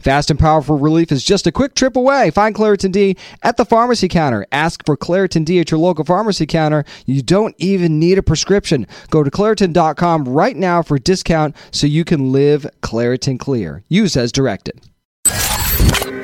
[0.00, 2.30] Fast and powerful relief is just a quick trip away.
[2.30, 4.46] Find Claritin D at the pharmacy counter.
[4.52, 6.84] Ask for Claritin D at your local pharmacy counter.
[7.06, 8.86] You don't even need a prescription.
[9.10, 13.82] Go to Claritin.com right now for a discount so you can live Claritin Clear.
[13.88, 14.80] Use as directed.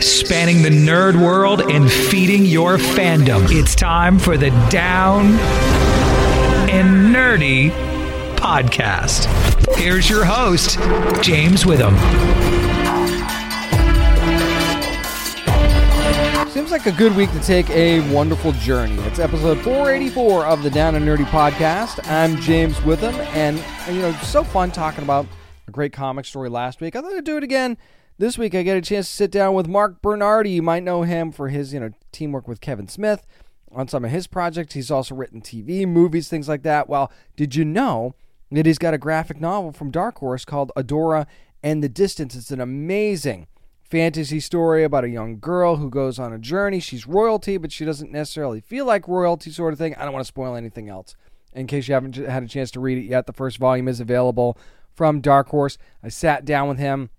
[0.00, 3.46] Spanning the nerd world and feeding your fandom.
[3.50, 5.26] It's time for the Down
[6.68, 7.70] and Nerdy
[8.36, 9.26] podcast.
[9.76, 10.78] Here's your host,
[11.22, 11.94] James Witham.
[16.64, 18.94] Seems like a good week to take a wonderful journey.
[19.02, 22.00] It's episode 484 of the Down and Nerdy podcast.
[22.10, 23.58] I'm James Witham, and
[23.94, 25.26] you know, so fun talking about
[25.68, 26.96] a great comic story last week.
[26.96, 27.76] I thought I'd do it again
[28.16, 28.54] this week.
[28.54, 30.54] I get a chance to sit down with Marc Bernardin.
[30.54, 33.26] You might know him for his, you know, teamwork with Kevin Smith
[33.70, 34.72] on some of his projects.
[34.72, 36.88] He's also written TV, movies, things like that.
[36.88, 38.14] Well, did you know
[38.50, 41.26] that he's got a graphic novel from Dark Horse called Adora
[41.62, 42.34] and the Distance?
[42.34, 43.48] It's an amazing
[43.88, 46.80] fantasy story about a young girl who goes on a journey.
[46.80, 49.94] She's royalty, but she doesn't necessarily feel like royalty, sort of thing.
[49.94, 51.14] I don't want to spoil anything else.
[51.52, 54.00] In case you haven't had a chance to read it yet, the first volume is
[54.00, 54.58] available
[54.94, 55.78] from Dark Horse.
[56.02, 57.10] I sat down with him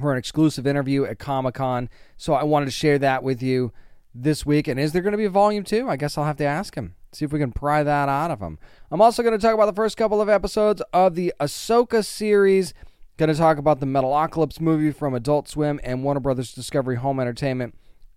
[0.00, 3.72] for an exclusive interview at Comic Con, so I wanted to share that with you
[4.14, 4.68] this week.
[4.68, 5.88] And is there going to be a volume two?
[5.88, 6.94] I guess I'll have to ask him.
[7.12, 8.58] See if we can pry that out of him.
[8.90, 12.72] I'm also going to talk about the first couple of episodes of the Ahsoka series.
[13.18, 17.20] Going to talk about the Metalocalypse movie from Adult Swim and Warner Brothers Discovery Home
[17.20, 17.74] Entertainment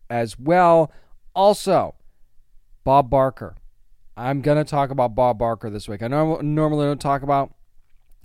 [0.10, 0.92] as well.
[1.36, 1.96] Also,
[2.84, 3.56] Bob Barker.
[4.16, 6.02] I'm going to talk about Bob Barker this week.
[6.02, 7.54] I normally don't talk about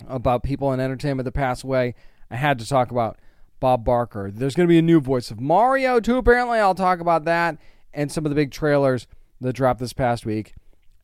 [0.07, 1.93] about people in entertainment that pass away.
[2.31, 3.19] I had to talk about
[3.59, 4.31] Bob Barker.
[4.33, 6.17] There's going to be a new voice of Mario too.
[6.17, 7.57] Apparently, I'll talk about that
[7.93, 9.05] and some of the big trailers
[9.41, 10.55] that dropped this past week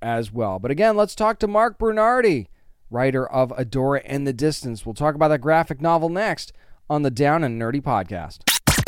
[0.01, 0.57] as well.
[0.59, 2.47] But again, let's talk to Marc Bernardin
[2.89, 4.85] writer of Adora and the Distance.
[4.85, 6.53] We'll talk about that graphic novel next
[6.89, 8.39] on the Down and Nerdy podcast.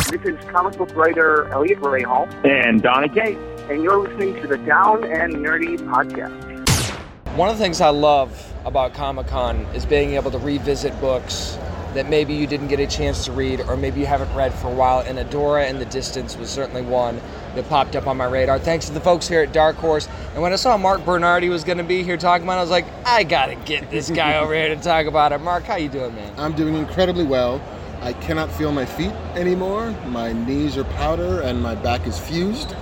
[0.10, 2.34] This is comic book writer Elliot Rahal.
[2.46, 3.40] And Donny Cates.
[3.70, 6.96] And you're listening to the Down and Nerdy podcast.
[7.36, 11.58] One of the things I love about Comic Con is being able to revisit books
[11.94, 14.68] that maybe you didn't get a chance to read or maybe you haven't read for
[14.68, 15.00] a while.
[15.02, 17.22] And Adora and the Distance was certainly one
[17.56, 18.60] that popped up on my radar.
[18.60, 20.08] Thanks to the folks here at Dark Horse.
[20.34, 22.62] And when I saw Marc Bernardin was going to be here talking about it, I
[22.62, 25.40] was like, I got to get this guy over here to talk about it.
[25.40, 26.34] Marc, how you doing, man?
[26.38, 27.62] I'm doing incredibly well.
[28.02, 29.92] I cannot feel my feet anymore.
[30.08, 32.76] My knees are powder and my back is fused,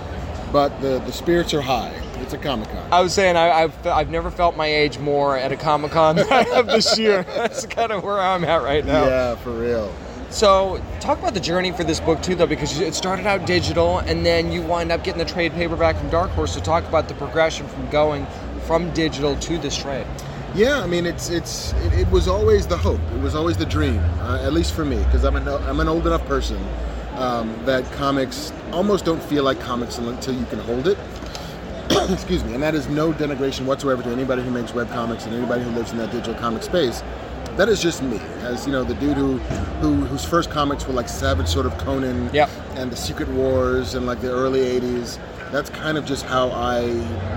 [0.52, 1.92] but the, the spirits are high.
[2.20, 2.88] It's a Comic Con.
[2.92, 6.16] I was saying I, have I've never felt my age more at a Comic Con
[6.16, 7.22] than I have this year.
[7.34, 9.06] That's kind of where I'm at right now.
[9.06, 9.92] Yeah, for real.
[10.30, 13.98] So, talk about the journey for this book too, though, because it started out digital,
[14.00, 16.52] and then you wind up getting the trade paperback from Dark Horse.
[16.52, 18.26] So, talk about the progression from going
[18.66, 20.06] from digital to this trade.
[20.54, 23.00] Yeah, I mean, it's it's it, it was always the hope.
[23.14, 25.88] It was always the dream, uh, at least for me, because I'm an I'm an
[25.88, 26.62] old enough person
[27.14, 30.98] um, that comics almost don't feel like comics until you can hold it.
[32.10, 35.34] Excuse me, and that is no denigration whatsoever to anybody who makes web comics and
[35.34, 37.02] anybody who lives in that digital comic space
[37.58, 39.38] that is just me, as you know, the dude who,
[39.80, 42.48] who whose first comics were like Savage Sword of Conan, yep.
[42.76, 45.18] and the Secret Wars, and like the early '80s.
[45.50, 46.86] That's kind of just how I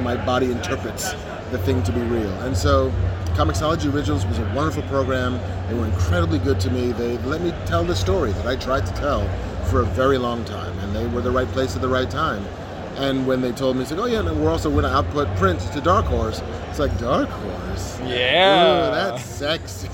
[0.03, 1.13] my body interprets
[1.49, 2.31] the thing to be real.
[2.41, 2.91] And so,
[3.33, 5.39] comiXology Originals was a wonderful program.
[5.67, 6.91] They were incredibly good to me.
[6.91, 9.27] They let me tell the story that I tried to tell
[9.71, 12.45] for a very long time, and they were the right place at the right time.
[12.97, 15.35] And when they told me, it's like, oh yeah, and we're also going to output
[15.37, 16.43] prints to Dark Horse.
[16.69, 17.50] It's like Dark Horse.
[18.01, 19.87] Yeah, Ooh, that's sexy.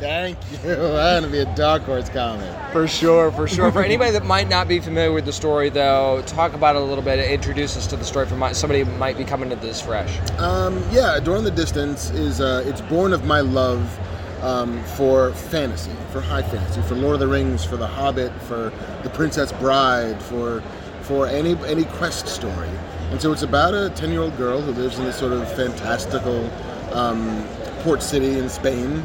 [0.00, 0.72] Thank you.
[0.72, 2.50] I want to be a Dark Horse comic.
[2.72, 3.70] For sure, for sure.
[3.72, 6.84] for anybody that might not be familiar with the story, though, talk about it a
[6.84, 7.18] little bit.
[7.30, 10.18] Introduce us to the story for somebody who might be coming to this fresh.
[10.38, 13.98] Um, yeah, Adora and the Distance is uh, it's born of my love.
[14.42, 18.72] Um, for fantasy, for high fantasy, for Lord of the Rings, for The Hobbit, for
[19.04, 20.64] The Princess Bride, for
[21.02, 22.68] for any any quest story.
[23.12, 25.46] And so it's about a 10 year old girl who lives in this sort of
[25.52, 26.50] fantastical
[26.94, 27.46] um,
[27.80, 29.02] port city in Spain.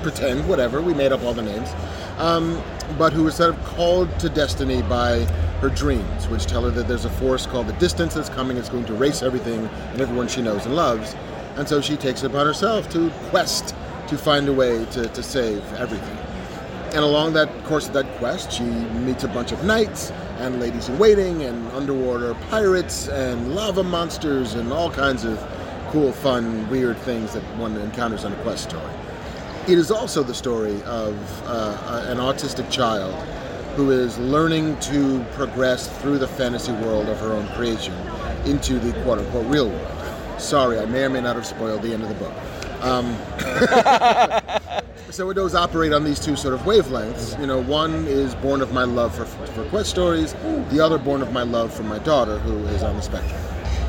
[0.00, 1.68] Pretend, whatever, we made up all the names.
[2.16, 2.62] Um,
[2.96, 5.24] but who is sort of called to destiny by
[5.60, 8.70] her dreams, which tell her that there's a force called the distance that's coming, it's
[8.70, 11.14] going to erase everything and everyone she knows and loves.
[11.56, 13.74] And so she takes it upon herself to quest
[14.08, 16.16] to find a way to, to save everything.
[16.94, 20.88] And along that course of that quest, she meets a bunch of knights and ladies
[20.88, 25.38] in waiting and underwater pirates and lava monsters and all kinds of
[25.90, 28.92] cool, fun, weird things that one encounters on a quest story.
[29.68, 31.14] It is also the story of
[31.46, 33.14] uh, an autistic child
[33.76, 37.94] who is learning to progress through the fantasy world of her own creation
[38.46, 40.40] into the quote unquote real world.
[40.40, 42.32] Sorry, I may or may not have spoiled the end of the book.
[42.82, 43.14] Um,
[45.10, 47.38] so it does operate on these two sort of wavelengths.
[47.40, 50.34] You know, one is born of my love for, for quest stories,
[50.70, 53.40] the other born of my love for my daughter, who is on the spectrum.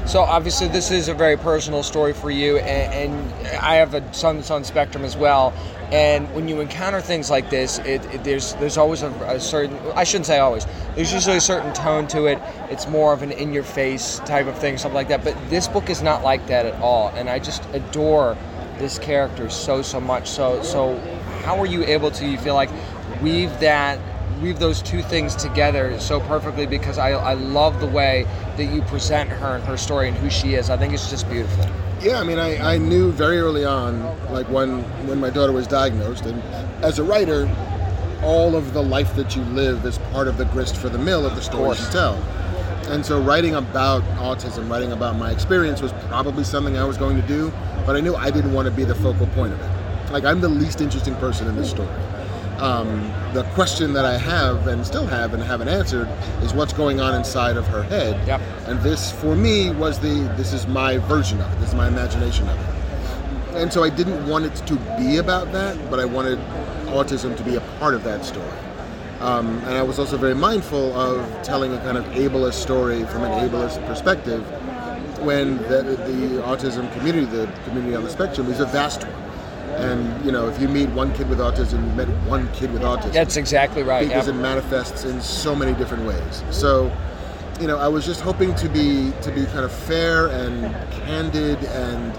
[0.08, 4.14] So obviously, this is a very personal story for you, and, and I have a
[4.14, 5.54] son that's on spectrum as well.
[5.92, 9.78] And when you encounter things like this, it, it, there's there's always a, a, certain
[9.94, 10.66] I shouldn't say always.
[10.96, 12.40] There's usually a certain tone to it.
[12.70, 15.24] It's more of an in-your-face type of thing, something like that.
[15.24, 18.36] But this book is not like that at all, and I just adore
[18.82, 20.28] this character so so much.
[20.28, 20.98] So so,
[21.44, 22.28] how are you able to?
[22.28, 22.70] You feel like
[23.22, 24.00] weave that
[24.42, 28.26] weave those two things together so perfectly because I, I love the way
[28.58, 30.70] that you present her and her story and who she is.
[30.70, 31.64] I think it's just beautiful.
[32.02, 34.02] Yeah, I mean, I, I knew very early on,
[34.32, 36.42] like when when my daughter was diagnosed, and
[36.84, 37.48] as a writer,
[38.24, 41.26] all of the life that you live is part of the grist for the mill
[41.26, 42.16] of the stories you tell.
[42.88, 47.22] And so, writing about autism, writing about my experience was probably something I was going
[47.22, 47.54] to do,
[47.86, 50.12] but I knew I didn't want to be the focal point of it.
[50.12, 51.90] Like, I'm the least interesting person in this story.
[52.58, 56.08] Um, the question that I have and still have and haven't answered
[56.44, 58.28] is what's going on inside of her head.
[58.28, 58.42] Yep.
[58.68, 61.60] And this, for me, was the this is my version of it.
[61.60, 63.56] This is my imagination of it.
[63.56, 66.38] And so I didn't want it to be about that, but I wanted
[66.86, 68.46] autism to be a part of that story.
[69.22, 73.24] Um, and I was also very mindful of telling a kind of ableist story from
[73.24, 74.46] an ableist perspective
[75.22, 79.14] when the, the autism community, the community on the spectrum, is a vast one.
[79.78, 82.82] And you know, if you meet one kid with autism, you met one kid with
[82.82, 83.14] autism.
[83.14, 84.08] That's exactly right.
[84.08, 86.44] Because it manifests in so many different ways.
[86.52, 86.92] So,
[87.60, 91.64] you know, I was just hoping to be to be kind of fair and candid
[91.64, 92.14] and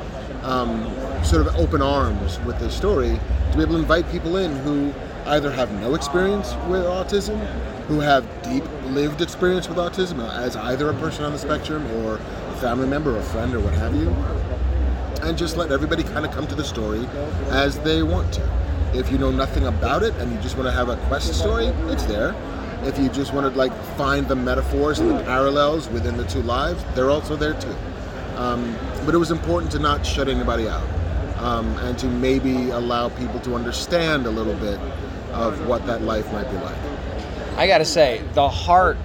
[0.45, 0.85] um,
[1.25, 3.19] sort of open arms with this story
[3.51, 4.93] to be able to invite people in who
[5.27, 7.39] either have no experience with autism,
[7.87, 12.19] who have deep lived experience with autism as either a person on the spectrum or
[12.63, 14.09] family member or friend or what have you
[15.27, 17.05] and just let everybody kind of come to the story
[17.51, 18.43] as they want to.
[18.95, 21.67] If you know nothing about it and you just want to have a quest story,
[21.91, 22.37] it's there.
[22.85, 26.43] If you just want to like find the metaphors and the parallels within the two
[26.43, 27.75] lives, they're also there too.
[28.37, 30.89] Um, but it was important to not shut anybody out
[31.39, 34.79] um, and to maybe allow people to understand a little bit
[35.33, 36.77] of what that life might be like.
[37.57, 38.99] I gotta say, the heart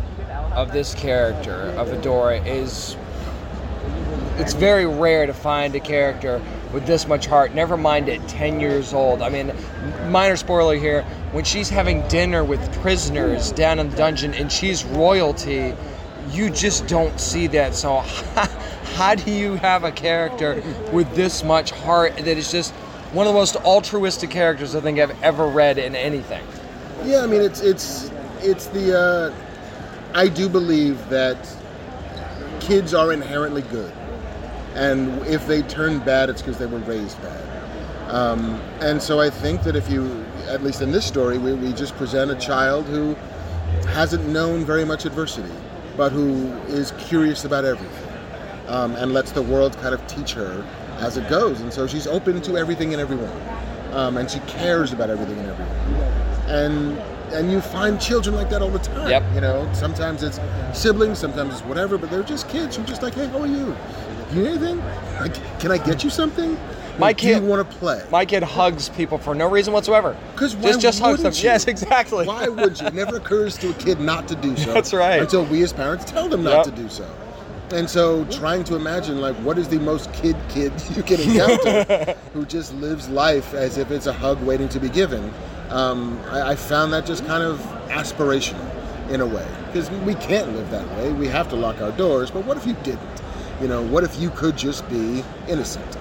[0.54, 2.96] of this character of Adora is
[4.40, 6.42] it's very rare to find a character
[6.72, 7.56] with this much heart.
[7.56, 9.22] Never mind at 10 years old.
[9.22, 9.52] I mean,
[10.10, 11.04] minor spoiler here.
[11.32, 15.74] When she's having dinner with prisoners down in the dungeon and she's royalty,
[16.30, 17.74] you just don't see that.
[17.74, 18.00] So,
[18.96, 20.62] how do you have a character
[20.92, 22.74] with this much heart that is just
[23.14, 26.46] one of the most altruistic characters I think I've ever read in anything?
[27.06, 29.00] Yeah, I mean, it's it's it's the.
[29.00, 29.34] Uh,
[30.14, 31.38] I do believe that
[32.60, 33.94] kids are inherently good
[34.78, 38.12] and if they turn bad, it's because they were raised bad.
[38.12, 41.74] Um, and so I think that if you, at least in this story, we, we
[41.74, 43.16] just present a child who
[43.88, 45.52] hasn't known very much adversity,
[45.98, 48.14] but who is curious about everything,
[48.68, 50.66] um, and lets the world kind of teach her
[51.00, 51.60] as it goes.
[51.60, 53.32] And so she's open to everything and everyone,
[53.92, 55.76] um, and she cares about everything and everyone.
[56.48, 56.98] And
[57.34, 59.10] and you find children like that all the time.
[59.10, 59.24] Yep.
[59.36, 60.40] You know, sometimes it's
[60.74, 63.76] siblings, sometimes it's whatever, but they're just kids who just like, hey, how are you?
[64.34, 64.80] You need anything?
[65.20, 66.54] Like, can I get you something?
[67.00, 68.04] My Like, kid- Do you want to play?
[68.12, 70.18] My kid hugs people for no reason whatsoever.
[70.34, 71.32] Because why just just hugs them.
[71.34, 71.42] you?
[71.44, 72.26] Yes, exactly.
[72.26, 72.88] Why would you?
[72.88, 74.74] It never occurs to a kid not to do so.
[74.74, 75.22] That's right.
[75.22, 76.76] Until we as parents tell them not Yep.
[76.76, 77.08] to do so.
[77.72, 82.16] And so, trying to imagine like what is the most kid kid you can encounter
[82.34, 85.32] who just lives life as if it's a hug waiting to be given.
[85.70, 88.66] Um, I, I found that just kind of aspirational
[89.12, 91.12] in a way because we can't live that way.
[91.12, 92.32] We have to lock our doors.
[92.32, 93.17] But what if you didn't?
[93.62, 95.98] You know, what if you could just be innocent?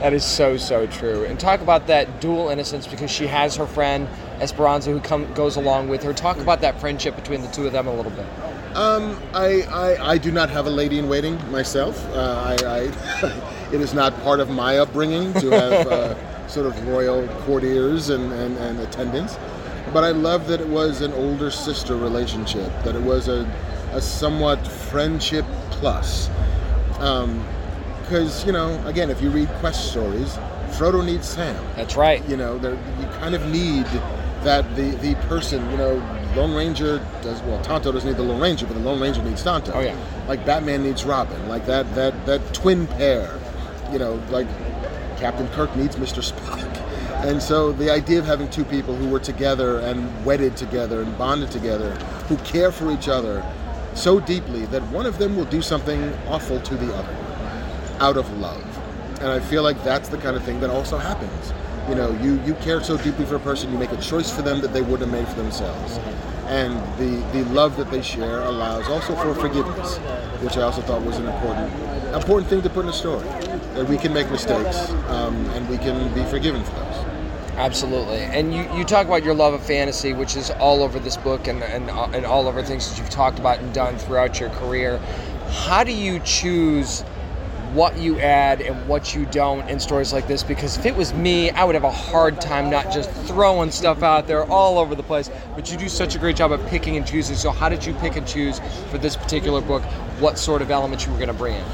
[0.00, 1.24] That is so so true.
[1.24, 4.08] And talk about that dual innocence because she has her friend
[4.40, 6.12] Esperanza who come goes along with her.
[6.12, 8.26] Talk about that friendship between the two of them a little bit.
[8.76, 12.04] Um, I, I, I do not have a lady in waiting myself.
[12.14, 16.86] Uh, I, I it is not part of my upbringing to have uh, sort of
[16.86, 19.36] royal courtiers and, and, and attendants.
[19.92, 23.50] But I love that it was an older sister relationship, that it was a,
[23.92, 26.28] a somewhat friendship plus.
[27.00, 27.44] Um,
[28.02, 30.38] because, you know, again, if you read quest stories,
[30.70, 31.62] Frodo needs Sam.
[31.76, 32.26] That's right.
[32.26, 33.84] You know, you kind of need
[34.44, 35.94] that the, the person, you know,
[36.34, 37.62] Lone Ranger does well.
[37.62, 39.72] Tonto doesn't need the Lone Ranger, but the Lone Ranger needs Tonto.
[39.74, 39.98] Oh, yeah.
[40.26, 41.48] Like Batman needs Robin.
[41.48, 43.38] Like that that that twin pair.
[43.92, 44.46] You know, like
[45.18, 46.22] Captain Kirk needs Mr.
[46.22, 46.84] Spock.
[47.18, 51.18] And so the idea of having two people who were together and wedded together and
[51.18, 51.90] bonded together,
[52.28, 53.44] who care for each other
[53.98, 57.16] so deeply that one of them will do something awful to the other
[58.00, 58.64] out of love.
[59.20, 61.52] And I feel like that's the kind of thing that also happens.
[61.88, 64.42] You know, you, you care so deeply for a person, you make a choice for
[64.42, 65.98] them that they wouldn't have made for themselves.
[66.46, 69.96] And the, the love that they share allows also for forgiveness,
[70.42, 71.72] which I also thought was an important
[72.14, 73.26] important thing to put in a story.
[73.74, 76.87] That we can make mistakes um, and we can be forgiven for those.
[77.58, 78.18] Absolutely.
[78.18, 81.48] And you, you talk about your love of fantasy, which is all over this book
[81.48, 84.50] and, and, uh, and all over things that you've talked about and done throughout your
[84.50, 84.98] career.
[85.50, 87.02] How do you choose
[87.72, 90.44] what you add and what you don't in stories like this?
[90.44, 94.04] Because if it was me, I would have a hard time not just throwing stuff
[94.04, 95.28] out there all over the place.
[95.56, 97.34] But you do such a great job of picking and choosing.
[97.34, 99.82] So, how did you pick and choose for this particular book
[100.20, 101.64] what sort of elements you were going to bring in?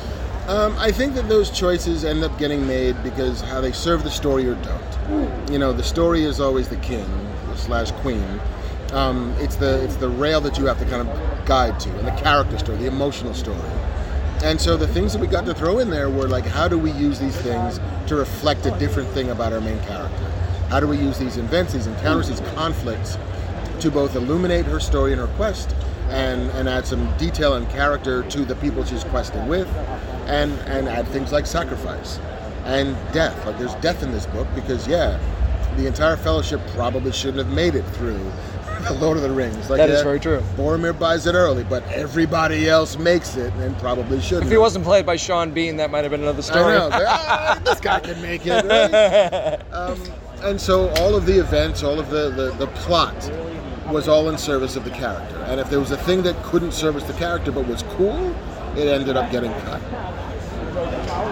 [0.47, 4.11] Um, I think that those choices end up getting made because how they serve the
[4.11, 5.51] story or don't.
[5.51, 7.07] You know, the story is always the king
[7.57, 8.41] slash queen.
[8.93, 12.07] Um, it's the it's the rail that you have to kind of guide to, and
[12.07, 13.59] the character story, the emotional story.
[14.43, 16.79] And so the things that we got to throw in there were like, how do
[16.79, 20.31] we use these things to reflect a different thing about our main character?
[20.69, 23.17] How do we use these events, these encounters, these conflicts
[23.81, 25.75] to both illuminate her story and her quest
[26.09, 29.69] and, and add some detail and character to the people she's questing with
[30.27, 32.19] and, and add things like sacrifice
[32.65, 33.45] and death.
[33.47, 35.19] Like there's death in this book because, yeah,
[35.77, 38.19] the entire fellowship probably shouldn't have made it through
[38.89, 39.71] the Lord of the Rings.
[39.71, 40.43] Like, That is yeah, very true.
[40.57, 44.45] Boromir buys it early, but everybody else makes it and probably shouldn't.
[44.47, 46.75] If he wasn't played by Sean Bean, that might have been another I story.
[46.75, 46.91] know.
[46.93, 48.65] Ah, this guy can make it.
[48.65, 49.61] Right?
[49.75, 50.01] Um,
[50.43, 53.15] and so all of the events, all of the, the, the plot
[53.91, 55.37] was all in service of the character.
[55.49, 58.35] And if there was a thing that couldn't service the character but was cool,
[58.77, 59.81] it ended up getting cut.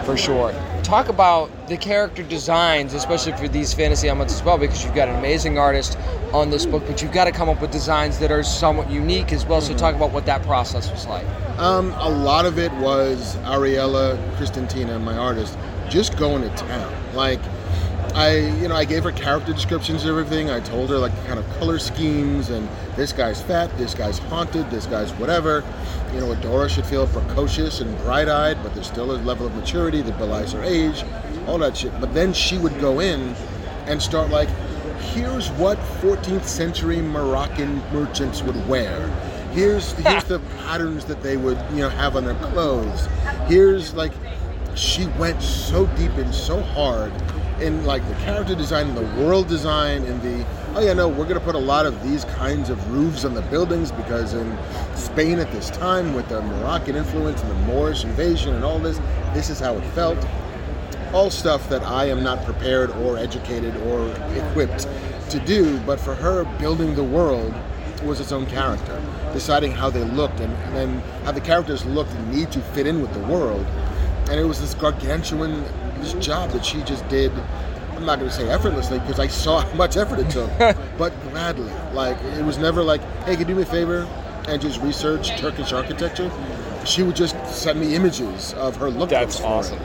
[0.05, 0.53] for sure.
[0.83, 5.09] Talk about the character designs, especially for these fantasy elements as well, because you've got
[5.09, 5.97] an amazing artist
[6.33, 9.33] on this book, but you've got to come up with designs that are somewhat unique
[9.33, 9.61] as well.
[9.61, 11.27] So talk about what that process was like.
[11.59, 15.57] Um, a lot of it was Ariela Kristantina, my artist,
[15.89, 16.93] just going to town.
[17.15, 17.41] Like,
[18.15, 20.51] I, you know, I gave her character descriptions and everything.
[20.51, 24.71] I told her like kind of color schemes and this guy's fat, this guy's haunted,
[24.71, 25.65] this guy's whatever.
[26.13, 30.03] You know, Adora should feel precocious and bright-eyed, but there's still a level of maturity
[30.03, 31.05] that belies her age,
[31.47, 31.99] all that shit.
[32.01, 33.35] But then she would go in
[33.87, 34.51] and start like,
[35.15, 39.09] here's what 14th century Moroccan merchants would wear.
[39.53, 43.09] Here's here's the patterns that they would you know have on their clothes.
[43.47, 44.13] Here's like
[44.75, 47.13] she went so deep and so hard
[47.63, 51.27] in like the character design and the world design and the oh yeah no we're
[51.27, 54.59] gonna put a lot of these kinds of roofs on the buildings because in
[54.95, 58.99] Spain at this time with the Moroccan influence and the Moorish invasion and all this
[59.33, 60.19] this is how it felt
[61.13, 64.89] all stuff that I am not prepared or educated or equipped
[65.31, 67.55] to do, but for her, building the world
[68.03, 69.01] was its own character,
[69.33, 73.01] deciding how they looked and, and how the characters looked and need to fit in
[73.01, 73.65] with the world.
[74.31, 75.65] And it was this gargantuan
[76.03, 77.33] this job that she just did.
[77.97, 80.51] I'm not going to say effortlessly because I saw how much effort it took,
[80.99, 81.73] but gladly.
[81.93, 84.09] Like it was never like, "Hey, can you do me a favor
[84.49, 86.31] and just research Turkish architecture?"
[86.85, 89.11] She would just send me images of her lookbooks.
[89.11, 89.79] That's for it awesome.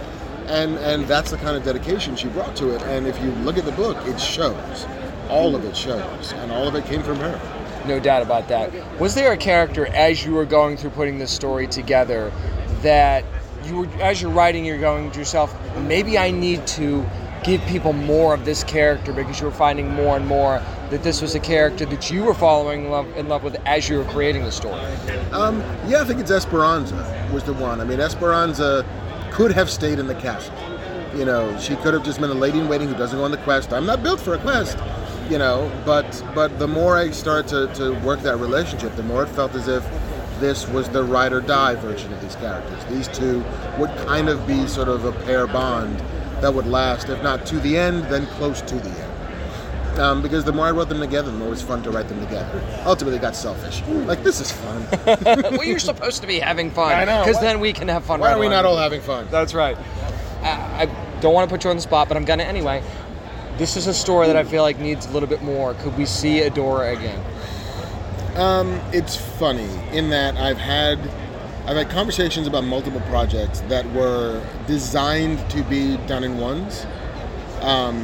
[0.48, 3.58] and and that's the kind of dedication she brought to it and if you look
[3.58, 4.88] at the book it shows
[5.30, 7.40] all of it shows and all of it came from her
[7.86, 8.72] No doubt about that.
[9.00, 12.32] Was there a character as you were going through putting this story together
[12.82, 13.24] that
[13.66, 17.06] you were, as you're writing, you're going to yourself, maybe I need to
[17.44, 21.22] give people more of this character because you were finding more and more that this
[21.22, 24.04] was a character that you were following in love, in love with as you were
[24.06, 24.82] creating the story.
[25.32, 26.96] um, yeah i think it's esperanza
[27.32, 27.80] was the one.
[27.82, 28.86] I mean esperanza
[29.32, 30.56] could have stayed in the castle.
[31.16, 33.32] You know she could have just been a lady in waiting who doesn't go on
[33.32, 33.74] the quest.
[33.74, 34.78] I'm not built for a quest
[35.30, 39.24] you know but but the more i started to, to work that relationship the more
[39.24, 39.84] it felt as if
[40.40, 43.44] this was the ride or die version of these characters these two
[43.78, 45.98] would kind of be sort of a pair bond
[46.42, 50.44] that would last if not to the end then close to the end Um, because
[50.46, 52.62] the more I wrote them together, the more it was fun to write them together.
[52.86, 53.82] Ultimately, it got selfish.
[54.06, 54.86] Like this is fun.
[55.26, 56.92] well, you're supposed to be having fun.
[56.94, 57.26] I know.
[57.26, 58.20] Because then we can have fun.
[58.20, 58.58] Why right are we along.
[58.58, 59.28] not all having fun?
[59.32, 59.76] That's right.
[60.44, 62.84] I, I don't want to put you on the spot, but I'm gonna anyway.
[63.58, 65.74] This is a story that I feel like needs a little bit more.
[65.74, 67.20] Could we see Adora again?
[68.38, 71.00] Um, it's funny in that I've had
[71.66, 76.86] I've had conversations about multiple projects that were designed to be done in ones.
[77.62, 77.98] Um,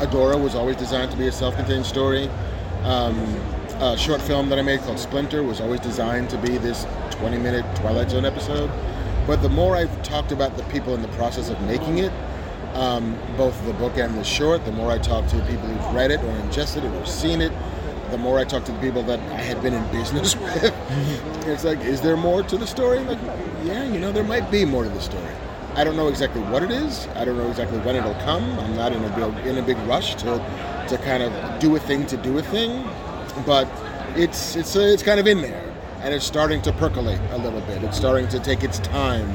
[0.00, 2.28] Adora was always designed to be a self-contained story.
[2.82, 3.16] Um,
[3.78, 7.76] a short film that I made called Splinter was always designed to be this 20-minute
[7.76, 8.70] Twilight Zone episode.
[9.28, 12.12] But the more I've talked about the people in the process of making it,
[12.74, 16.10] um, both the book and the short, the more I talk to people who've read
[16.10, 17.52] it or ingested it or seen it,
[18.10, 20.74] the more I talk to the people that I had been in business with.
[21.46, 23.00] it's like, is there more to the story?
[23.00, 23.18] Like,
[23.64, 25.34] yeah, you know, there might be more to the story.
[25.74, 27.06] I don't know exactly what it is.
[27.14, 28.58] I don't know exactly when it'll come.
[28.58, 30.42] I'm not in a big, in a big rush to
[30.88, 32.88] to kind of do a thing to do a thing,
[33.46, 33.68] but
[34.16, 37.60] it's it's uh, it's kind of in there, and it's starting to percolate a little
[37.60, 37.84] bit.
[37.84, 39.30] It's starting to take its time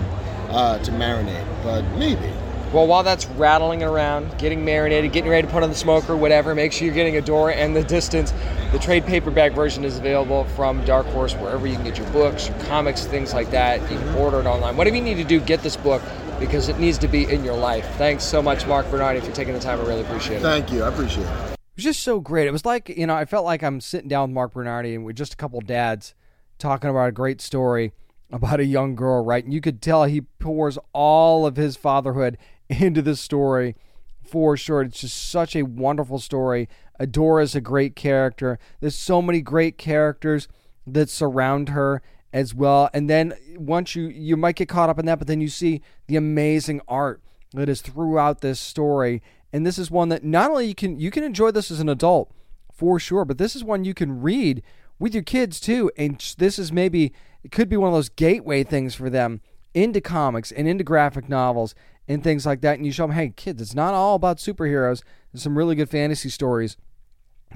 [0.49, 2.31] uh, to marinate, but maybe.
[2.73, 6.55] Well, while that's rattling around, getting marinated, getting ready to put on the smoker, whatever,
[6.55, 8.33] make sure you're getting Adora and the Distance.
[8.71, 12.47] The trade paperback version is available from Dark Horse wherever you can get your books,
[12.47, 13.79] your comics, things like that.
[13.91, 14.75] You can order it online.
[14.75, 16.01] Whatever you need to do, get this book
[16.39, 17.87] because it needs to be in your life.
[17.97, 19.79] Thanks so much, Marc Bernardin, for taking the time.
[19.79, 20.41] I really appreciate it.
[20.41, 20.81] Thank you.
[20.81, 21.51] I appreciate it.
[21.51, 22.47] It was just so great.
[22.47, 25.05] It was like, you know, I felt like I'm sitting down with Marc Bernardin and
[25.05, 26.15] we're just a couple dads
[26.57, 27.93] talking about a great story
[28.33, 29.43] about a young girl, right?
[29.43, 32.39] And you could tell he pours all of his fatherhood
[32.81, 33.75] into this story
[34.23, 34.81] for sure.
[34.81, 36.69] It's just such a wonderful story.
[36.99, 38.57] Adora's a great character.
[38.79, 40.47] There's so many great characters
[40.87, 42.01] that surround her
[42.31, 42.89] as well.
[42.93, 45.81] And then once you you might get caught up in that, but then you see
[46.07, 47.21] the amazing art
[47.53, 49.21] that is throughout this story.
[49.51, 51.89] And this is one that not only you can you can enjoy this as an
[51.89, 52.31] adult
[52.73, 54.63] for sure, but this is one you can read
[54.99, 55.91] with your kids too.
[55.97, 57.13] And this is maybe
[57.43, 59.41] it could be one of those gateway things for them
[59.73, 61.75] into comics and into graphic novels
[62.07, 62.77] and things like that.
[62.77, 65.03] And you show them, hey, kids, it's not all about superheroes.
[65.31, 66.77] There's some really good fantasy stories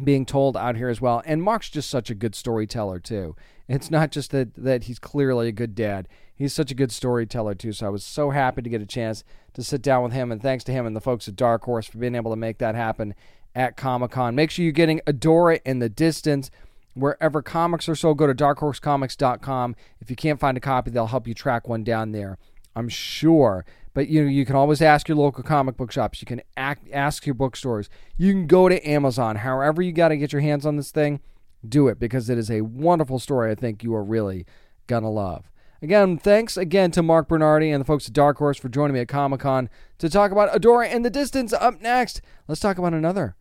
[0.04, 1.22] being told out here as well.
[1.26, 3.36] And Marc's just such a good storyteller too.
[3.68, 6.08] It's not just that that he's clearly a good dad.
[6.34, 7.74] He's such a good storyteller too.
[7.74, 10.42] So I was so happy to get a chance to sit down with him and
[10.42, 12.76] thanks to him and the folks at Dark Horse for being able to make that
[12.76, 13.16] happen
[13.56, 14.36] at Comic-Con.
[14.36, 16.52] Make sure you're getting Adora in the distance
[16.94, 18.18] wherever comics are sold.
[18.18, 19.76] Go to darkhorsecomics.com.
[20.00, 22.38] If you can't find a copy, they'll help you track one down there.
[22.76, 23.66] I'm sure.
[23.98, 26.22] But you know, you can always ask your local comic book shops.
[26.22, 27.90] You can act, ask your bookstores.
[28.16, 29.38] You can go to Amazon.
[29.38, 31.20] However, you got to get your hands on this thing,
[31.68, 33.50] do it because it is a wonderful story.
[33.50, 34.46] I think you are really
[34.86, 35.50] gonna love.
[35.82, 39.00] Again, thanks again to Marc Bernardin and the folks at Dark Horse for joining me
[39.00, 41.52] at Comic Con to talk about Adora in the Distance.
[41.52, 43.36] Up next, let's talk about another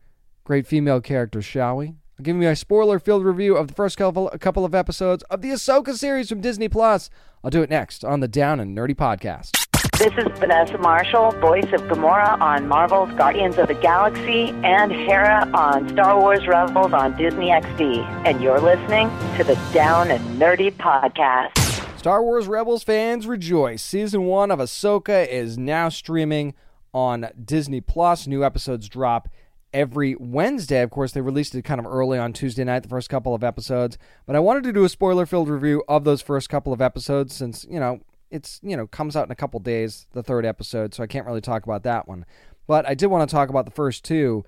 [0.44, 1.88] great female character, shall we?
[1.88, 5.50] I'll give you a spoiler-filled review of the first couple, couple of episodes of the
[5.50, 7.10] Ahsoka series from Disney Plus.
[7.44, 9.65] I'll do it next on the Down and Nerdy podcast.
[9.98, 15.50] This is Vanessa Marshall, voice of Gamora on Marvel's Guardians of the Galaxy and Hera
[15.54, 18.04] on Star Wars Rebels on Disney XD.
[18.26, 21.56] And you're listening to the Down and Nerdy Podcast.
[21.98, 23.82] Star Wars Rebels fans rejoice.
[23.82, 26.52] Season one of Ahsoka is now streaming
[26.92, 28.26] on Disney Plus.
[28.26, 29.30] New episodes drop
[29.72, 30.82] every Wednesday.
[30.82, 33.42] Of course, they released it kind of early on Tuesday night, the first couple of
[33.42, 33.96] episodes.
[34.26, 37.34] But I wanted to do a spoiler filled review of those first couple of episodes
[37.34, 38.00] since, you know,
[38.30, 41.26] it's, you know, comes out in a couple days, the third episode, so I can't
[41.26, 42.26] really talk about that one.
[42.66, 44.44] But I did want to talk about the first two.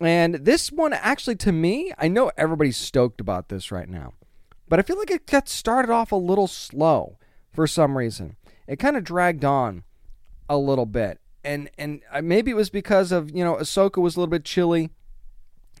[0.00, 4.14] And this one, actually, to me, I know everybody's stoked about this right now
[4.70, 7.18] but I feel like it got started off a little slow
[7.52, 8.36] for some reason.
[8.68, 9.82] It kind of dragged on
[10.48, 14.16] a little bit, and and uh, maybe it was because of you know Ahsoka was
[14.16, 14.90] a little bit chilly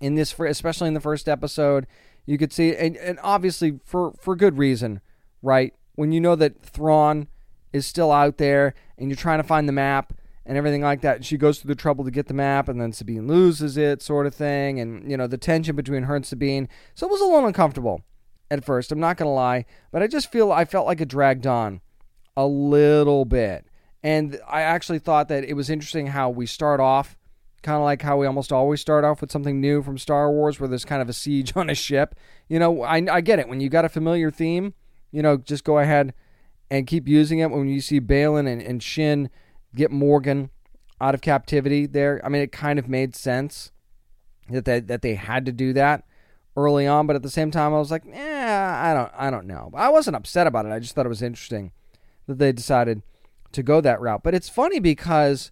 [0.00, 1.86] in this, especially in the first episode.
[2.26, 5.00] You could see, and, and obviously for for good reason,
[5.40, 5.72] right?
[5.94, 7.28] When you know that Thrawn
[7.72, 10.12] is still out there, and you're trying to find the map
[10.46, 12.80] and everything like that, and she goes through the trouble to get the map, and
[12.80, 16.26] then Sabine loses it, sort of thing, and you know the tension between her and
[16.26, 16.68] Sabine.
[16.94, 18.02] So it was a little uncomfortable
[18.50, 18.90] at first.
[18.90, 21.80] I'm not gonna lie, but I just feel I felt like it dragged on
[22.36, 23.66] a little bit,
[24.02, 27.16] and I actually thought that it was interesting how we start off,
[27.62, 30.58] kind of like how we almost always start off with something new from Star Wars,
[30.58, 32.16] where there's kind of a siege on a ship.
[32.48, 34.74] You know, I I get it when you got a familiar theme,
[35.12, 36.14] you know, just go ahead
[36.70, 37.50] and keep using it.
[37.50, 39.30] When you see Baylan and, and Shin
[39.74, 40.50] get Morgan
[41.00, 43.72] out of captivity, there, I mean, it kind of made sense
[44.48, 46.04] that they, that they had to do that
[46.56, 49.46] early on, but at the same time, I was like, eh, I don't, I don't
[49.46, 49.70] know.
[49.74, 50.72] I wasn't upset about it.
[50.72, 51.72] I just thought it was interesting
[52.26, 53.02] that they decided
[53.52, 54.22] to go that route.
[54.22, 55.50] But it's funny because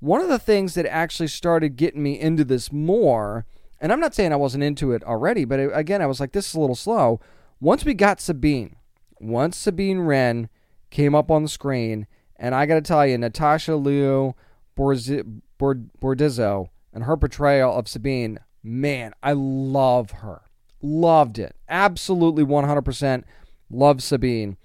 [0.00, 3.46] one of the things that actually started getting me into this more
[3.80, 6.32] and I'm not saying I wasn't into it already, but it, again, I was like,
[6.32, 7.20] this is a little slow.
[7.60, 8.76] Once we got Sabine,
[9.20, 10.48] once Sabine Wren
[10.90, 14.34] came up on the screen, and I got to tell you, Natasha Liu
[14.76, 20.42] Borz- Bord- Bordizzo and her portrayal of Sabine, man, I love her.
[20.82, 21.56] Loved it.
[21.68, 23.24] Absolutely 100%
[23.70, 24.56] love Sabine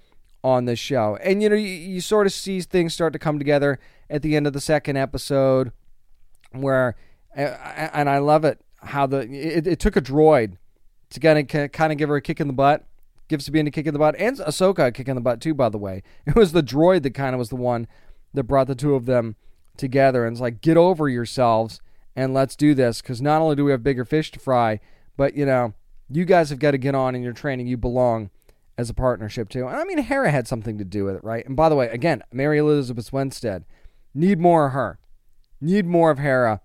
[0.44, 1.16] on this show.
[1.22, 3.78] And, you know, you, you sort of see things start to come together
[4.10, 5.72] at the end of the second episode
[6.52, 6.96] where,
[7.34, 10.56] and I love it, how the, it, it took a droid
[11.10, 12.84] to kind of, kind of give her a kick in the butt
[13.28, 15.54] give Sabine a kick in the butt, and Ahsoka a kick in the butt too.
[15.54, 17.86] By the way, it was the droid that kind of was the one
[18.34, 19.36] that brought the two of them
[19.76, 21.80] together, and it's like, get over yourselves
[22.14, 24.80] and let's do this, because not only do we have bigger fish to fry,
[25.16, 25.72] but you know,
[26.10, 27.66] you guys have got to get on in your training.
[27.66, 28.30] You belong
[28.76, 29.66] as a partnership too.
[29.66, 31.46] And I mean, Hera had something to do with it, right?
[31.46, 33.64] And by the way, again, Mary Elizabeth Winstead,
[34.14, 34.98] need more of her,
[35.60, 36.60] need more of Hera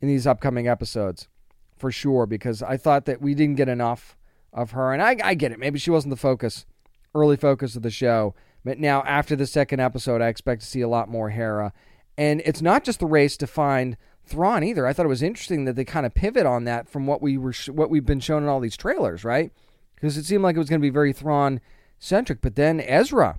[0.00, 1.28] in these upcoming episodes
[1.76, 4.16] for sure, because I thought that we didn't get enough
[4.52, 4.92] of her.
[4.92, 5.58] And I, I get it.
[5.58, 6.66] Maybe she wasn't the focus,
[7.14, 8.34] early focus of the show.
[8.64, 11.72] But now, after the second episode, I expect to see a lot more Hera.
[12.16, 14.86] And it's not just the race to find Thrawn either.
[14.86, 17.38] I thought it was interesting that they kind of pivot on that from what we
[17.38, 19.52] were, what we've been shown in all these trailers, right?
[19.94, 21.60] Because it seemed like it was going to be very Thrawn
[21.98, 22.40] centric.
[22.40, 23.38] But then Ezra,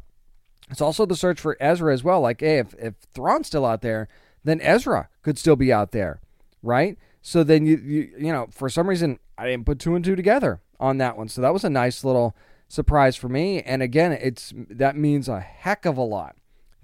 [0.69, 2.21] it's also the search for Ezra as well.
[2.21, 4.07] Like, hey, if if Thrawn's still out there,
[4.43, 6.21] then Ezra could still be out there,
[6.63, 6.97] right?
[7.21, 10.15] So then you you you know for some reason I didn't put two and two
[10.15, 11.27] together on that one.
[11.27, 12.35] So that was a nice little
[12.67, 13.61] surprise for me.
[13.61, 16.35] And again, it's that means a heck of a lot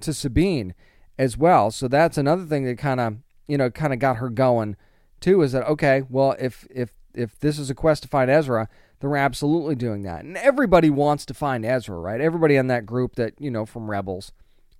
[0.01, 0.73] to Sabine
[1.17, 1.71] as well.
[1.71, 4.75] So that's another thing that kind of you know kind of got her going
[5.21, 5.41] too.
[5.41, 6.03] Is that okay?
[6.09, 8.67] Well, if if if this is a quest to find Ezra,
[8.99, 10.25] then we're absolutely doing that.
[10.25, 12.19] And everybody wants to find Ezra, right?
[12.19, 14.31] Everybody in that group that you know from Rebels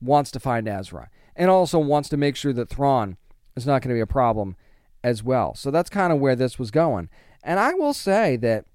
[0.02, 3.18] wants to find Ezra, and also wants to make sure that Thrawn
[3.56, 4.56] is not going to be a problem
[5.04, 5.54] as well.
[5.56, 7.10] So that's kind of where this was going.
[7.44, 8.66] And I will say that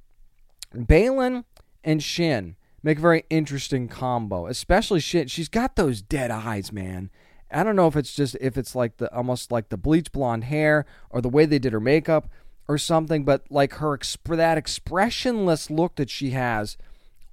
[0.75, 1.45] Baylan
[1.83, 5.29] and Shin make a very interesting combo, especially Shin.
[5.29, 7.11] She's got those dead eyes, man.
[7.51, 10.45] I don't know if it's just if it's like the almost like the bleach blonde
[10.45, 12.29] hair or the way they did her makeup
[12.69, 16.77] or something, but like her exp- that expressionless look that she has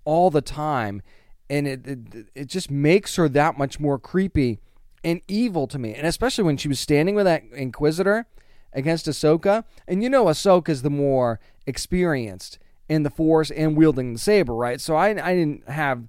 [0.05, 1.03] all the time,
[1.49, 1.99] and it, it
[2.33, 4.59] it just makes her that much more creepy
[5.03, 5.93] and evil to me.
[5.93, 8.25] And especially when she was standing with that Inquisitor
[8.73, 12.57] against Ahsoka, and you know Ahsoka's the more experienced
[12.89, 14.79] in the Force and wielding the saber, right?
[14.79, 16.07] So I, I didn't have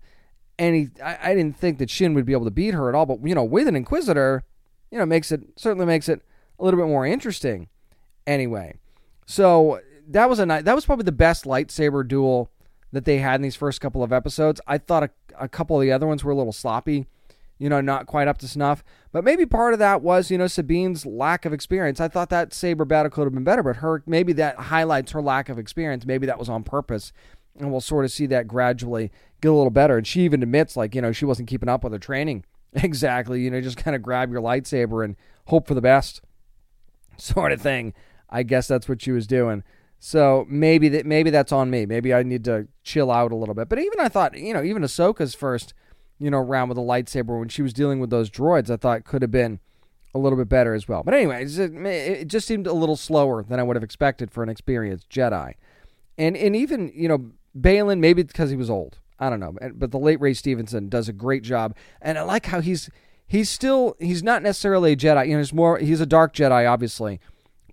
[0.59, 3.07] any, I, I didn't think that Shin would be able to beat her at all.
[3.07, 4.45] But you know, with an Inquisitor,
[4.91, 6.23] you know, makes it certainly makes it
[6.59, 7.69] a little bit more interesting.
[8.27, 8.75] Anyway,
[9.27, 10.64] so that was a night.
[10.64, 12.51] That was probably the best lightsaber duel
[12.93, 14.61] that they had in these first couple of episodes.
[14.67, 17.07] I thought a, a couple of the other ones were a little sloppy
[17.59, 18.85] you know, not quite up to snuff.
[19.11, 22.01] But maybe part of that was, you know, Sabine's lack of experience.
[22.01, 25.23] I thought that saber battle could have been better, but her maybe that highlights her
[25.23, 26.05] lack of experience.
[26.05, 27.12] Maybe that was on purpose.
[27.59, 29.97] And we'll sort of see that gradually get a little better.
[29.97, 32.44] And she even admits, like, you know, she wasn't keeping up with her training.
[32.75, 33.40] Exactly.
[33.40, 35.16] You know, just kind of grab your lightsaber and
[35.47, 36.21] hope for the best
[37.16, 37.94] sort of thing.
[38.29, 39.64] I guess that's what she was doing.
[39.99, 41.87] So maybe that maybe that's on me.
[41.87, 43.71] Maybe I need to chill out a little bit.
[43.71, 45.73] But even I thought, you know, even Ahsoka's first
[46.18, 49.04] you know, around with a lightsaber when she was dealing with those droids, I thought
[49.04, 49.61] could have been
[50.14, 51.02] a little bit better as well.
[51.02, 54.48] But anyway, it just seemed a little slower than I would have expected for an
[54.48, 55.54] experienced Jedi.
[56.16, 58.98] And and even, you know, Baylan, maybe because he was old.
[59.18, 59.57] I don't know.
[59.74, 61.76] But the late Ray Stevenson does a great job.
[62.00, 62.90] And I like how he's
[63.26, 65.26] he's still he's not necessarily a Jedi.
[65.26, 67.20] You know, he's more he's a dark Jedi, obviously.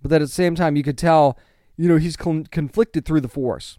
[0.02, 1.38] But at the same time, you could tell,
[1.76, 3.78] you know, he's con- conflicted through the Force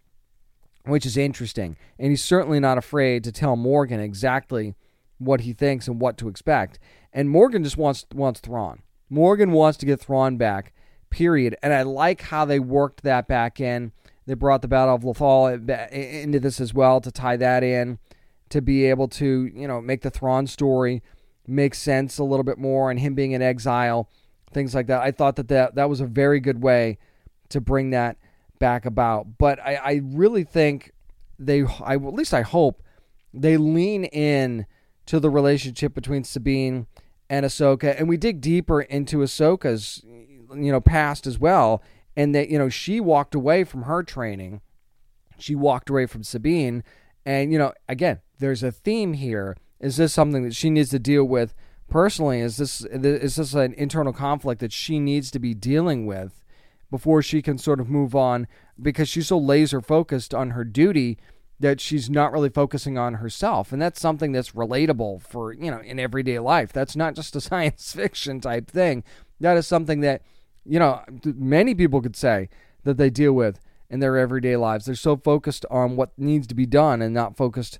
[0.88, 1.76] which is interesting.
[1.98, 4.74] And he's certainly not afraid to tell Morgan exactly
[5.18, 6.78] what he thinks and what to expect.
[7.12, 8.82] And Morgan just wants wants Thrawn.
[9.10, 10.72] Morgan wants to get Thrawn back.
[11.10, 11.56] Period.
[11.62, 13.92] And I like how they worked that back in.
[14.26, 17.98] They brought the Battle of Lothal into this as well to tie that in,
[18.50, 21.02] to be able to you know make the Thrawn story
[21.46, 24.08] make sense a little bit more, and him being in exile,
[24.52, 25.00] things like that.
[25.00, 26.98] I thought that that, that was a very good way
[27.48, 28.18] to bring that
[28.58, 29.38] back about.
[29.38, 30.92] But I, I really think
[31.38, 32.82] they, I, at least I hope,
[33.32, 34.66] they lean in
[35.06, 36.86] to the relationship between Sabine
[37.30, 41.82] and Ahsoka, and we dig deeper into Ahsoka's, you know, past as well,
[42.16, 44.60] and that you know she walked away from her training,
[45.38, 46.82] she walked away from Sabine,
[47.24, 49.56] and you know, again, there's a theme here.
[49.80, 51.54] Is this something that she needs to deal with
[51.88, 52.40] personally?
[52.40, 56.42] Is this is this an internal conflict that she needs to be dealing with?
[56.90, 58.46] Before she can sort of move on
[58.80, 61.18] because she's so laser focused on her duty
[61.60, 65.80] that she's not really focusing on herself and that's something that's relatable for you know
[65.80, 69.02] in everyday life that's not just a science fiction type thing
[69.40, 70.22] that is something that
[70.64, 72.48] you know many people could say
[72.84, 74.86] that they deal with in their everyday lives.
[74.86, 77.78] They're so focused on what needs to be done and not focused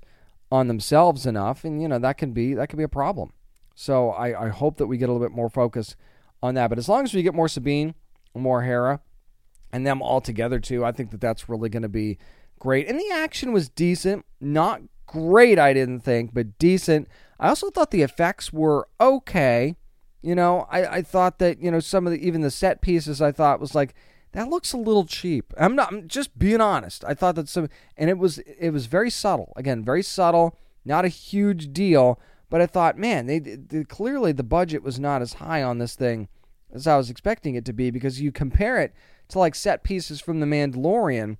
[0.51, 3.33] on themselves enough, and you know that can be that can be a problem.
[3.75, 5.95] So I, I hope that we get a little bit more focus
[6.41, 6.69] on that.
[6.69, 7.95] But as long as we get more Sabine,
[8.35, 9.01] more Hera,
[9.71, 12.17] and them all together too, I think that that's really going to be
[12.59, 12.87] great.
[12.87, 17.07] And the action was decent, not great, I didn't think, but decent.
[17.39, 19.75] I also thought the effects were okay.
[20.21, 23.21] You know, I, I thought that you know some of the even the set pieces
[23.21, 23.95] I thought was like
[24.33, 25.53] that looks a little cheap.
[25.57, 27.03] I'm not I'm just being honest.
[27.05, 29.53] I thought that some and it was it was very subtle.
[29.55, 34.43] Again, very subtle, not a huge deal, but I thought, man, they, they clearly the
[34.43, 36.27] budget was not as high on this thing
[36.73, 38.93] as I was expecting it to be because you compare it
[39.29, 41.37] to like set pieces from The Mandalorian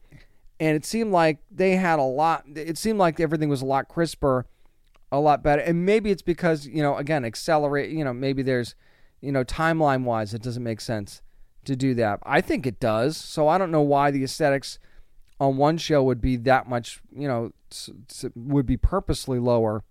[0.59, 3.87] and it seemed like they had a lot it seemed like everything was a lot
[3.87, 4.45] crisper,
[5.11, 5.61] a lot better.
[5.61, 8.75] And maybe it's because, you know, again, accelerate, you know, maybe there's
[9.21, 11.21] you know, timeline wise it doesn't make sense
[11.65, 12.19] to do that.
[12.23, 13.17] I think it does.
[13.17, 14.79] So I don't know why the aesthetics
[15.39, 17.51] on one show would be that much, you know,
[18.35, 19.83] would be purposely lower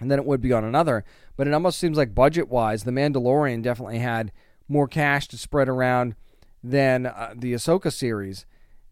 [0.00, 1.04] than it would be on another.
[1.36, 4.32] But it almost seems like budget wise, The Mandalorian definitely had
[4.68, 6.14] more cash to spread around
[6.62, 8.46] than uh, the Ahsoka series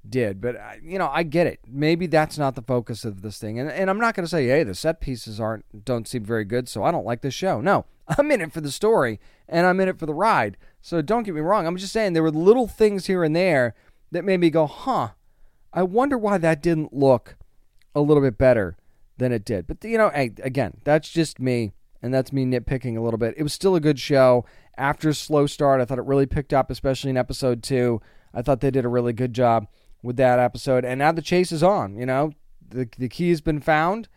[0.09, 0.41] did.
[0.41, 1.61] But uh, you know, I get it.
[1.67, 3.59] Maybe that's not the focus of this thing.
[3.59, 6.45] And and I'm not going to say, hey, the set pieces aren't don't seem very
[6.45, 7.61] good, so I don't like this show.
[7.61, 7.87] No,
[8.19, 10.57] I'm in it for the story and I'm in it for the ride.
[10.81, 11.67] So don't get me wrong.
[11.67, 13.75] I'm just saying there were little things here and there
[14.13, 15.11] that made me go, huh.
[15.73, 17.37] I wonder why that didn't look
[17.95, 18.77] a little bit better
[19.17, 19.67] than it did.
[19.67, 21.73] But you know, hey, again, that's just me,
[22.05, 23.33] and that's me nitpicking a little bit.
[23.38, 24.45] It was still a good show.
[24.77, 28.03] After a slow start, I thought it really picked up, especially in episode two.
[28.35, 29.69] I thought they did a really good job
[30.03, 30.85] with that episode.
[30.85, 31.97] And now the chase is on.
[31.97, 32.33] You know,
[32.69, 34.09] the the key has been found,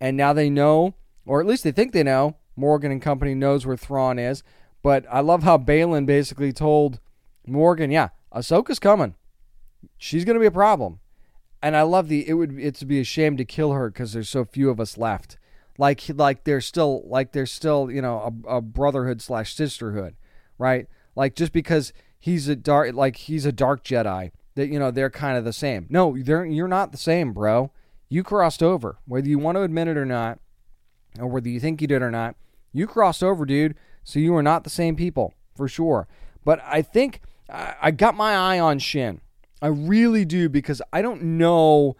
[0.00, 2.36] and now they know, or at least they think they know.
[2.56, 4.42] Morgan and company knows where Thrawn is.
[4.82, 6.98] But I love how Baylan basically told
[7.46, 9.14] Morgan, "Yeah, Ahsoka's coming.
[9.96, 10.98] She's going to be a problem."
[11.62, 14.28] And I love the it would it's be a shame to kill her because there's
[14.28, 15.38] so few of us left.
[15.78, 20.16] Like like there's still like there's still you know a, a brotherhood slash sisterhood,
[20.58, 20.86] right?
[21.14, 25.10] Like just because he's a dark like he's a dark Jedi that you know they're
[25.10, 25.86] kind of the same.
[25.88, 27.70] No, they're you're not the same, bro.
[28.08, 30.38] You crossed over, whether you want to admit it or not,
[31.18, 32.36] or whether you think you did or not.
[32.72, 33.74] You crossed over, dude.
[34.04, 36.06] So you are not the same people for sure.
[36.44, 39.20] But I think I got my eye on Shin.
[39.60, 41.96] I really do because I don't know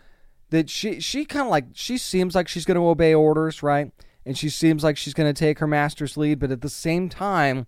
[0.51, 3.91] that she she kind of like she seems like she's going to obey orders, right?
[4.25, 7.09] And she seems like she's going to take her master's lead, but at the same
[7.09, 7.67] time,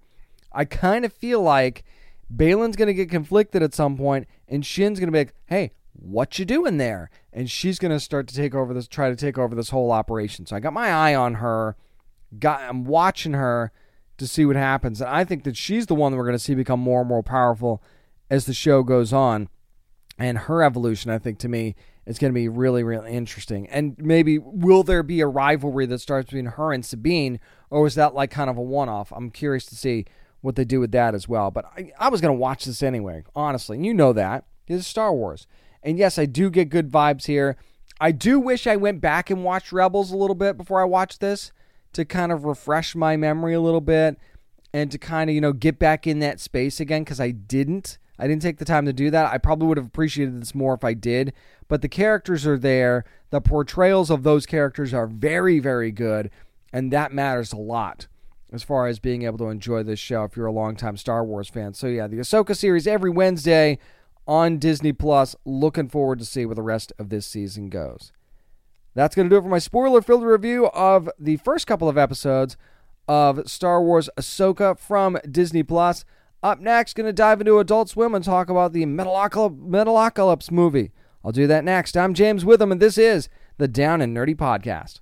[0.52, 1.84] I kind of feel like
[2.34, 5.72] Baylan's going to get conflicted at some point, and Shin's going to be like, "Hey,
[5.92, 9.16] what you doing there?" And she's going to start to take over this, try to
[9.16, 10.46] take over this whole operation.
[10.46, 11.76] So I got my eye on her.
[12.38, 13.72] Got, I'm watching her
[14.18, 16.38] to see what happens, and I think that she's the one that we're going to
[16.38, 17.82] see become more and more powerful
[18.30, 19.48] as the show goes on.
[20.18, 21.76] And her evolution, I think, to me,
[22.08, 23.68] is going to be really, really interesting.
[23.68, 27.94] And maybe will there be a rivalry that starts between her and Sabine, or is
[27.96, 29.12] that like kind of a one off?
[29.14, 30.06] I'm curious to see
[30.40, 31.50] what they do with that as well.
[31.50, 33.76] But I, I was going to watch this anyway, honestly.
[33.76, 34.46] And You know that.
[34.66, 35.46] It's Star Wars.
[35.82, 37.56] And yes, I do get good vibes here.
[38.00, 41.20] I do wish I went back and watched Rebels a little bit before I watched
[41.20, 41.52] this
[41.92, 44.18] to kind of refresh my memory a little bit
[44.72, 47.98] and to kind of, you know, get back in that space again because I didn't.
[48.18, 49.32] I didn't take the time to do that.
[49.32, 51.32] I probably would have appreciated this more if I did.
[51.68, 53.04] But the characters are there.
[53.30, 56.30] The portrayals of those characters are very, very good.
[56.72, 58.08] And that matters a lot
[58.52, 61.48] as far as being able to enjoy this show if you're a longtime Star Wars
[61.48, 61.74] fan.
[61.74, 63.78] So yeah, the Ahsoka series every Wednesday
[64.26, 65.36] on Disney Plus.
[65.44, 68.12] Looking forward to see where the rest of this season goes.
[68.94, 72.56] That's going to do it for my spoiler-filled review of the first couple of episodes
[73.06, 76.04] of Star Wars Ahsoka from Disney Plus.
[76.40, 80.92] Up next, going to dive into Adult Swim and talk about the Metalocalypse movie.
[81.24, 81.96] I'll do that next.
[81.96, 85.00] I'm James Witham, and this is the Down and Nerdy Podcast.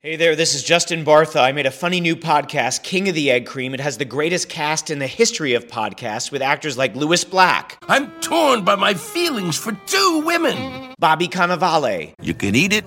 [0.00, 1.40] Hey there, this is Justin Bartha.
[1.40, 3.74] I made a funny new podcast, King of the Egg Cream.
[3.74, 7.78] It has the greatest cast in the history of podcasts with actors like Lewis Black.
[7.86, 10.94] I'm torn by my feelings for two women.
[10.98, 12.14] Bobby Cannavale.
[12.20, 12.86] You can eat it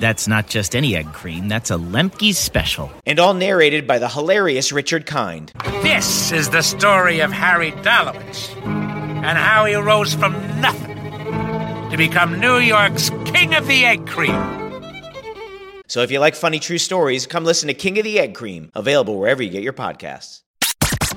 [0.00, 2.90] That's not just any egg cream, that's a Lemke's special.
[3.04, 5.52] And all narrated by the hilarious Richard Kind.
[5.82, 10.96] This is the story of Harry Dalowitz and how he rose from nothing
[11.90, 14.32] to become New York's King of the Egg Cream.
[15.86, 18.70] So if you like funny true stories, come listen to King of the Egg Cream,
[18.74, 20.40] available wherever you get your podcasts.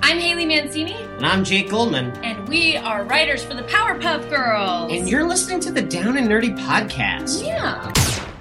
[0.01, 0.95] I'm Haley Mancini.
[0.95, 2.11] And I'm Jake Goldman.
[2.21, 4.91] And we are writers for the Powerpuff Girls.
[4.91, 7.45] And you're listening to the Down and Nerdy podcast.
[7.45, 7.93] Yeah.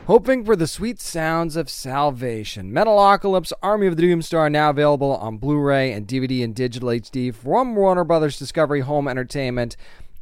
[0.06, 2.72] Hoping for the sweet sounds of salvation.
[2.72, 7.32] Metalocalypse Army of the Doomstar now available on Blu ray and DVD and digital HD
[7.32, 9.76] from Warner Brothers Discovery Home Entertainment.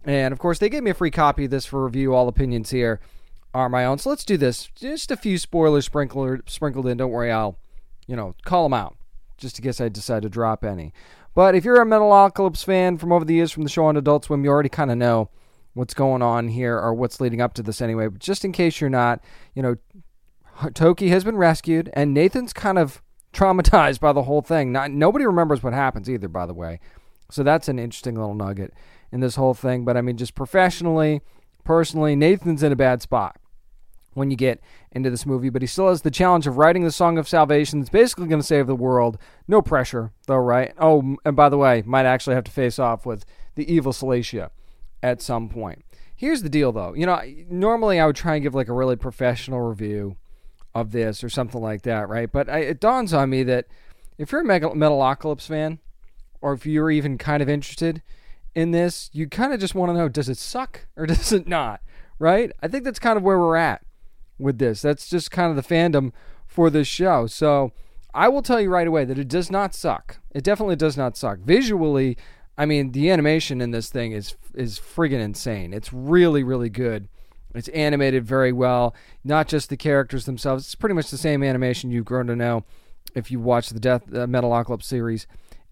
[0.04, 2.14] And of course, they gave me a free copy of this for review.
[2.14, 3.00] All opinions here
[3.54, 3.96] are my own.
[3.96, 4.68] So let's do this.
[4.74, 6.98] Just a few spoilers sprinkled, sprinkled in.
[6.98, 7.56] Don't worry, I'll,
[8.06, 8.98] you know, call them out
[9.38, 10.92] just in case I decide to drop any.
[11.34, 14.26] But if you're a Metalocalypse fan from over the years from the show on Adult
[14.26, 15.30] Swim, you already kind of know
[15.74, 18.08] what's going on here or what's leading up to this anyway.
[18.08, 19.22] But just in case you're not,
[19.54, 19.76] you know,
[20.74, 23.02] Toki has been rescued and Nathan's kind of
[23.32, 24.72] traumatized by the whole thing.
[24.72, 26.80] Not nobody remembers what happens either, by the way.
[27.30, 28.74] So that's an interesting little nugget
[29.12, 29.84] in this whole thing.
[29.84, 31.20] But I mean, just professionally,
[31.64, 33.36] personally, Nathan's in a bad spot
[34.14, 36.90] when you get into this movie, but he still has the challenge of writing the
[36.90, 37.80] Song of Salvation.
[37.80, 39.16] It's basically going to save the world.
[39.46, 40.74] No pressure, though, right?
[40.78, 44.50] Oh, and by the way, might actually have to face off with the evil Salacia
[45.02, 45.84] at some point.
[46.14, 46.94] Here's the deal, though.
[46.94, 50.16] You know, normally I would try and give like a really professional review
[50.74, 52.30] of this or something like that, right?
[52.30, 53.66] But I, it dawns on me that
[54.18, 55.78] if you're a Metalocalypse fan,
[56.40, 58.02] or if you're even kind of interested
[58.54, 61.48] in this, you kind of just want to know does it suck or does it
[61.48, 61.80] not,
[62.18, 62.52] right?
[62.62, 63.82] I think that's kind of where we're at
[64.38, 64.82] with this.
[64.82, 66.12] That's just kind of the fandom
[66.46, 67.26] for this show.
[67.26, 67.72] So
[68.12, 70.18] I will tell you right away that it does not suck.
[70.32, 71.38] It definitely does not suck.
[71.40, 72.16] Visually,
[72.60, 75.72] I mean, the animation in this thing is is friggin' insane.
[75.72, 77.08] It's really, really good.
[77.54, 78.94] It's animated very well.
[79.24, 80.66] Not just the characters themselves.
[80.66, 82.66] It's pretty much the same animation you've grown to know
[83.14, 85.26] if you watch the Death uh, Metalocalypse series.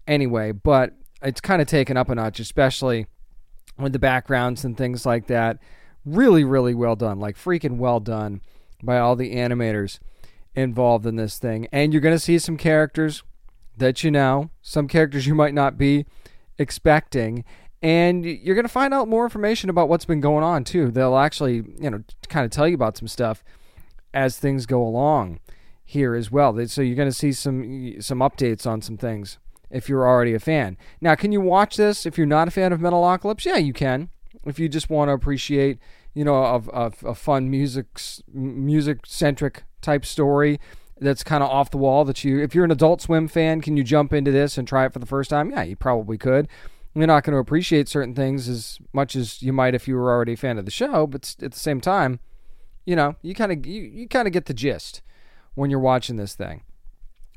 [0.07, 3.05] Anyway, but it's kind of taken up a notch, especially
[3.77, 5.59] with the backgrounds and things like that.
[6.05, 7.19] Really, really well done.
[7.19, 8.41] Like freaking well done
[8.81, 9.99] by all the animators
[10.55, 11.67] involved in this thing.
[11.71, 13.21] And you're to see some characters
[13.77, 16.07] that you know, some characters you might not be
[16.59, 17.43] expecting.
[17.81, 20.91] And you're going to find out more information about what's been going on, too.
[20.91, 23.43] They'll actually, you know, kind of tell you about some stuff
[24.13, 25.39] as things go along
[25.85, 26.53] here as well.
[26.67, 29.39] So you're going to see some some updates on some things
[29.71, 30.77] if you're already a fan.
[30.99, 33.45] Now, can you watch this if you're not a fan of Metalocalypse?
[33.45, 34.09] Yeah, you can.
[34.45, 35.79] If you just want to appreciate
[36.13, 37.85] you know, of a, a fun music
[38.33, 40.59] music centric type story
[41.01, 43.77] that's kind of off the wall that you if you're an adult swim fan can
[43.77, 45.51] you jump into this and try it for the first time?
[45.51, 46.47] Yeah you probably could.
[46.95, 50.09] You're not going to appreciate certain things as much as you might if you were
[50.09, 52.19] already a fan of the show but at the same time
[52.85, 55.01] you know you kind of you, you kind of get the gist
[55.55, 56.63] when you're watching this thing.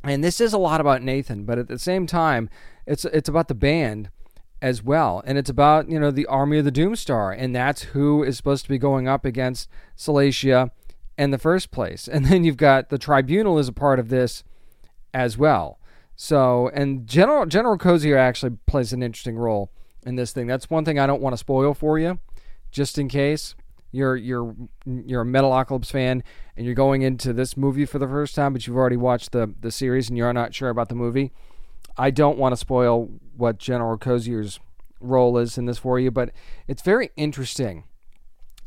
[0.05, 2.49] And this is a lot about nathan but at the same time
[2.87, 4.11] it's it's about the band
[4.63, 5.23] as well.
[5.27, 8.63] And it's about, you know, the army of the Doomstar, and that's who is supposed
[8.63, 10.71] to be going up against Salacia
[11.19, 12.09] in the first place.
[12.09, 14.45] And then you've got the tribunal is a part of this
[15.15, 15.79] as well.
[16.17, 19.73] So, and General General Crozier actually plays an interesting role
[20.05, 20.47] in this thing.
[20.47, 22.19] That's one thing I don't want to spoil for you,
[22.71, 23.55] just in case
[23.91, 24.55] you're you're
[24.87, 26.23] you're a Metalocalypse fan
[26.57, 29.55] and you're going into this movie for the first time, but you've already watched the
[29.61, 31.33] the series and you're not sure about the movie.
[31.97, 34.59] I don't want to spoil what General Crozier's
[35.01, 36.31] role is in this for you, but
[36.67, 37.85] it's very interesting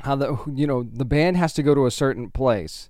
[0.06, 2.90] how the you know the band has to go to a certain place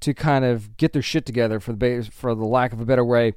[0.00, 3.04] to kind of get their shit together for the for the lack of a better
[3.04, 3.32] way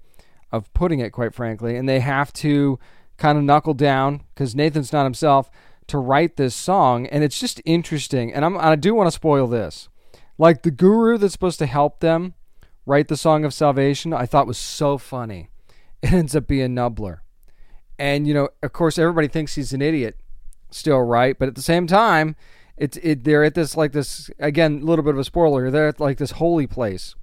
[0.51, 2.77] of putting it, quite frankly, and they have to
[3.17, 5.49] kind of knuckle down because Nathan's not himself
[5.88, 8.34] to write this song, and it's just interesting.
[8.34, 9.89] And I'm, I do want to spoil this,
[10.38, 12.34] like the guru that's supposed to help them
[12.86, 14.13] write the song of salvation.
[14.13, 15.49] I thought was so funny
[16.01, 17.21] it ends up being Knubbler,
[17.97, 20.17] And you know, of course, everybody thinks he's an idiot,
[20.71, 21.38] still, right?
[21.38, 22.36] But at the same time,
[22.82, 25.70] it's it they're at this like this again, a little bit of a spoiler.
[25.70, 27.13] They're at like this holy place,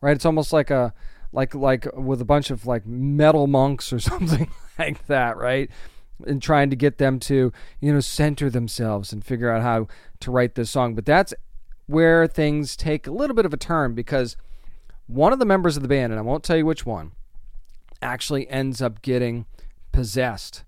[0.00, 0.14] right?
[0.14, 0.94] It's almost like a
[1.32, 5.68] like like with a bunch of like metal monks or something like that, right?
[6.24, 9.88] And trying to get them to you know center themselves and figure out how
[10.20, 10.94] to write this song.
[10.94, 11.34] But that's
[11.86, 14.36] where things take a little bit of a turn because
[15.08, 17.10] one of the members of the band, and I won't tell you which one,
[18.00, 19.46] actually ends up getting
[19.90, 20.62] possessed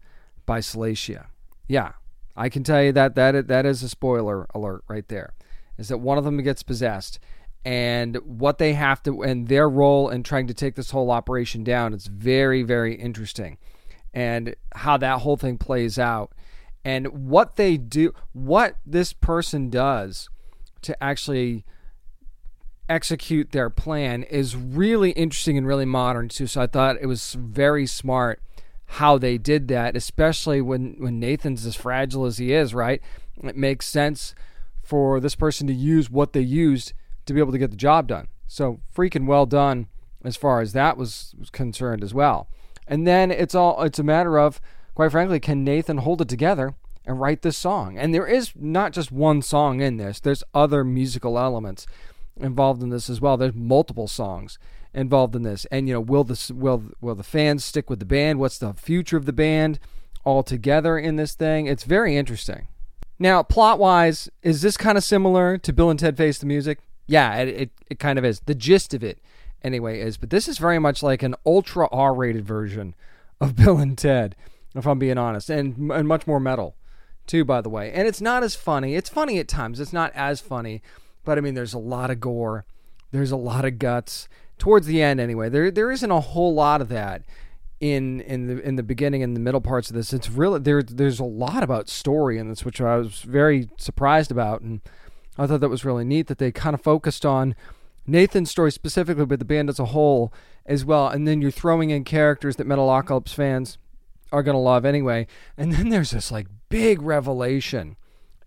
[0.45, 1.27] by Salacia.
[1.69, 1.93] Yeah,
[2.41, 5.35] I can tell you that that that is a spoiler alert right there.
[5.77, 7.21] Is that one of them gets possessed,
[7.67, 11.63] and what they have to and their role in trying to take this whole operation
[11.65, 13.59] down It's very very interesting,
[14.15, 16.33] and how that whole thing plays out,
[16.83, 20.31] and what they do, what this person does
[20.81, 21.67] to actually
[22.88, 26.47] execute their plan is really interesting and really modern too.
[26.47, 28.41] So I thought it was very smart
[28.95, 32.75] how they did that, especially when when Nathan's as fragile as he is.
[32.75, 33.01] Right,
[33.43, 34.35] it makes sense
[34.83, 36.93] for this person to use what they used
[37.27, 38.29] to be able to get the job done.
[38.47, 39.87] So freaking well done
[40.25, 42.49] as far as that was, was concerned as well.
[42.88, 44.61] And then it's all it's a matter of,
[44.95, 46.75] quite frankly, can Nathan hold it together
[47.07, 47.97] and write this song?
[47.97, 50.19] And there is not just one song in this.
[50.19, 51.87] There's other musical elements
[52.37, 53.37] involved in this as well.
[53.37, 54.59] There's multiple songs
[54.95, 55.67] involved in this.
[55.67, 58.38] And you know, will the will will the fans stick with the band?
[58.38, 59.79] What's the future of the band
[60.25, 61.67] all together in this thing?
[61.67, 62.69] It's very interesting.
[63.19, 66.79] Now, plot wise, is this kind of similar to Bill and Ted Face the Music?
[67.07, 68.41] Yeah, it, it, it kind of is.
[68.41, 69.19] The gist of it
[69.63, 70.17] anyway is.
[70.17, 72.95] But this is very much like an ultra R rated version
[73.41, 74.37] of Bill and Ted,
[74.75, 76.77] if I'm being honest, and, and much more metal,
[77.27, 77.93] too, by the way.
[77.93, 78.95] And it's not as funny.
[78.95, 80.83] It's funny at times, it's not as funny,
[81.25, 82.65] but I mean, there's a lot of gore,
[83.11, 84.29] there's a lot of guts.
[84.61, 87.23] Towards the end, anyway, there there isn't a whole lot of that
[87.81, 90.13] in in the in the beginning and the middle parts of this.
[90.13, 90.83] It's really there.
[90.83, 94.83] There's a lot about story in this, which I was very surprised about, and
[95.38, 97.54] I thought that was really neat that they kind of focused on
[98.06, 100.33] Nathan's story specifically, but the band as a whole
[100.67, 101.08] as well.
[101.08, 103.79] And then you're throwing in characters that Metalocalypse fans
[104.31, 105.27] are going to love anyway.
[105.56, 107.96] And then there's this like big revelation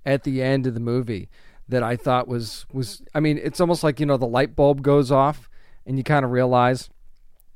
[0.05, 1.28] at the end of the movie
[1.68, 4.84] that I thought was was I mean, it's almost like, you know, the light bulb
[4.84, 5.49] goes off
[5.86, 6.89] and you kind of realize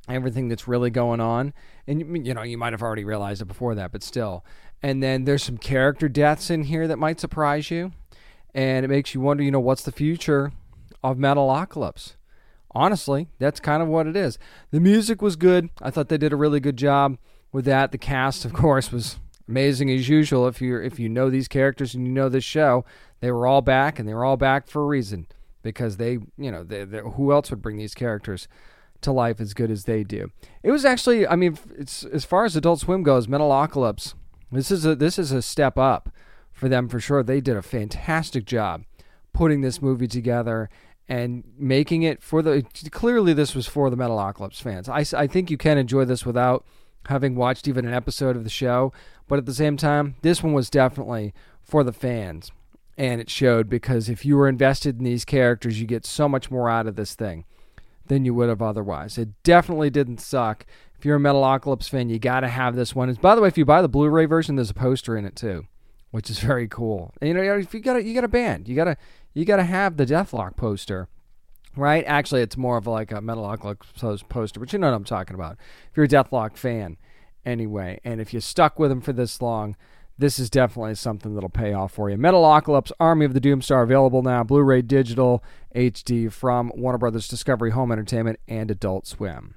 [0.09, 1.53] everything that's really going on.
[1.85, 4.45] And you know, you might have already realized it before that, but still.
[4.81, 7.91] And then there's some character deaths in here that might surprise you.
[8.53, 10.51] And it makes you wonder, you know, what's the future
[11.03, 12.15] of Metalocalypse.
[12.71, 14.37] Honestly, that's kind of what it is.
[14.71, 15.69] The music was good.
[15.81, 17.17] I thought they did a really good job
[17.51, 17.91] with that.
[17.91, 19.17] The cast, of course, was
[19.47, 20.47] amazing as usual.
[20.47, 22.85] If you if you know these characters and you know this show,
[23.19, 25.27] they were all back, and they were all back for a reason
[25.67, 28.47] because they, you know, they, who else would bring these characters
[29.01, 30.31] to life as good as they do?
[30.63, 34.13] It was actually, I mean, it's as far as Adult Swim goes, Metalocalypse.
[34.49, 36.09] This is a this is a step up
[36.53, 37.21] for them for sure.
[37.21, 38.85] They did a fantastic job
[39.33, 40.69] putting this movie together
[41.09, 44.87] and making it for the clearly this was for the Metalocalypse fans.
[44.87, 46.65] I, I think you can enjoy this without
[47.07, 48.93] having watched even an episode of the show,
[49.27, 52.51] but at the same time, this one was definitely for the fans.
[52.97, 56.49] And it showed because if you were invested in these characters, you get so much
[56.49, 57.45] more out of this thing
[58.07, 59.17] than you would have otherwise.
[59.17, 60.65] It definitely didn't suck.
[60.97, 63.09] If you're a Metalocalypse fan, you got to have this one.
[63.09, 65.35] And by the way, if you buy the Blu-ray version, there's a poster in it
[65.35, 65.67] too,
[66.11, 67.13] which is very cool.
[67.21, 68.97] And, you know, if you got a, you got a band, you got to
[69.33, 71.07] you got to have the Dethklok poster,
[71.75, 72.03] right?
[72.07, 75.57] Actually, it's more of like a Metalocalypse poster, but you know what I'm talking about.
[75.91, 76.97] If you're a Dethklok fan,
[77.45, 79.75] anyway, and if you stuck with them for this long,
[80.17, 82.17] this is definitely something that'll pay off for you.
[82.17, 85.43] Metalocalypse Army of the Doomstar available now, Blu-ray, digital,
[85.75, 89.53] HD from Warner Brothers Discovery Home Entertainment and Adult Swim.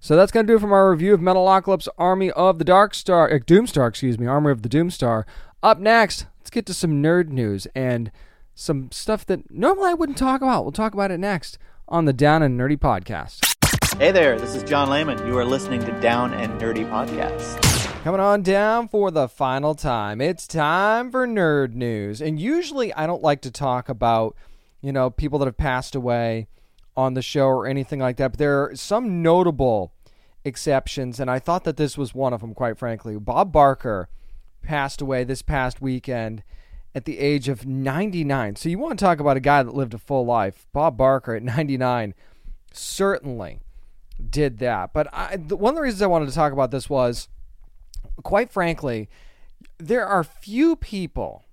[0.00, 2.92] So that's going to do it from our review of Metalocalypse Army of the Dark
[2.92, 5.24] Star, uh, Doomstar, excuse me, Army of the Doomstar.
[5.62, 8.10] Up next, let's get to some nerd news and
[8.54, 10.64] some stuff that normally I wouldn't talk about.
[10.64, 11.56] We'll talk about it next
[11.88, 13.48] on the Down and Nerdy podcast.
[13.98, 15.24] Hey there, this is John Layman.
[15.26, 17.91] You are listening to Down and Nerdy podcast.
[18.02, 20.20] Coming on down for the final time.
[20.20, 22.20] It's time for nerd news.
[22.20, 24.34] And usually I don't like to talk about,
[24.80, 26.48] you know, people that have passed away
[26.96, 29.92] on the show or anything like that, but there are some notable
[30.44, 33.16] exceptions and I thought that this was one of them quite frankly.
[33.20, 34.08] Bob Barker
[34.62, 36.42] passed away this past weekend
[36.96, 38.56] at the age of 99.
[38.56, 40.66] So you want to talk about a guy that lived a full life.
[40.72, 42.14] Bob Barker at 99
[42.72, 43.60] certainly
[44.28, 44.92] did that.
[44.92, 47.28] But I, one of the reasons I wanted to talk about this was,
[48.22, 49.08] quite frankly,
[49.78, 51.44] there are few people,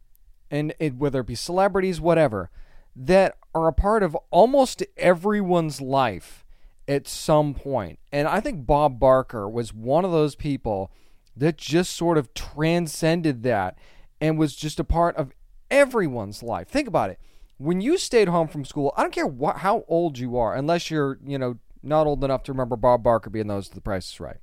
[0.49, 2.49] and it, whether it be celebrities, whatever,
[2.95, 6.45] that are a part of almost everyone's life
[6.87, 7.99] at some point.
[8.11, 10.91] And I think Bob Barker was one of those people
[11.35, 13.77] that just sort of transcended that
[14.19, 15.31] and was just a part of
[15.71, 16.67] everyone's life.
[16.67, 17.19] Think about it.
[17.57, 20.89] When you stayed home from school, I don't care what, how old you are, unless
[20.89, 24.19] you're, you know, not old enough to remember Bob Barker being those the price is
[24.19, 24.37] right.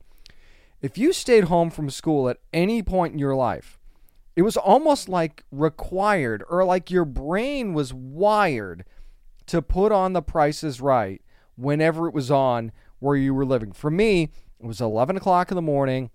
[0.83, 3.79] If you stayed home from school at any point in your life,
[4.35, 8.85] it was almost like required or like your brain was wired
[9.47, 11.23] to put on the prices right
[11.57, 13.73] whenever it was on where you were living.
[13.73, 16.11] For me, it was 11 o'clock in the morning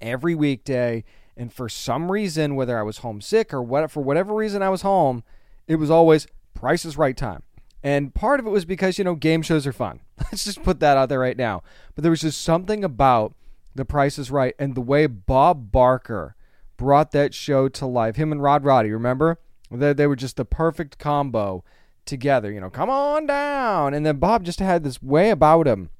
[0.00, 1.04] every weekday.
[1.36, 4.82] And for some reason, whether I was homesick or what, for whatever reason I was
[4.82, 5.22] home,
[5.66, 7.42] it was always Price is Right time.
[7.82, 10.00] And part of it was because, you know, game shows are fun.
[10.18, 11.62] Let's just put that out there right now.
[11.94, 13.34] But there was just something about
[13.78, 16.34] The Price is Right and the way Bob Barker
[16.76, 18.16] brought that show to life.
[18.16, 19.38] Him and Rod Roddy, remember?
[19.70, 21.64] They, they were just the perfect combo
[22.04, 22.50] together.
[22.50, 23.94] You know, come on down.
[23.94, 25.90] And then Bob just had this way about him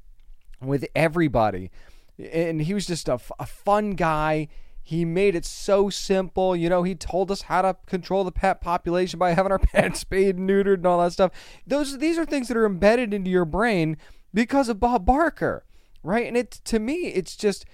[0.60, 1.70] with everybody.
[2.18, 4.48] And he was just a, a fun guy
[4.88, 6.56] He made it so simple.
[6.56, 10.00] You know, he told us how to control the pet population by having our pets
[10.00, 11.30] spayed and neutered and all that stuff.
[11.66, 13.98] Those these are things that are embedded into your brain
[14.32, 15.66] because of Bob Barker,
[16.02, 16.26] right?
[16.26, 17.64] And it to me, it's just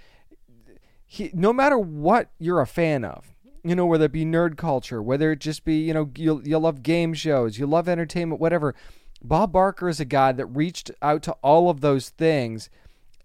[1.07, 5.03] he, no matter what you're a fan of, you know, whether it be nerd culture,
[5.03, 8.75] whether it just be, you know, you you love game shows, you love entertainment, whatever.
[9.23, 12.69] Bob Barker is a guy that reached out to all of those things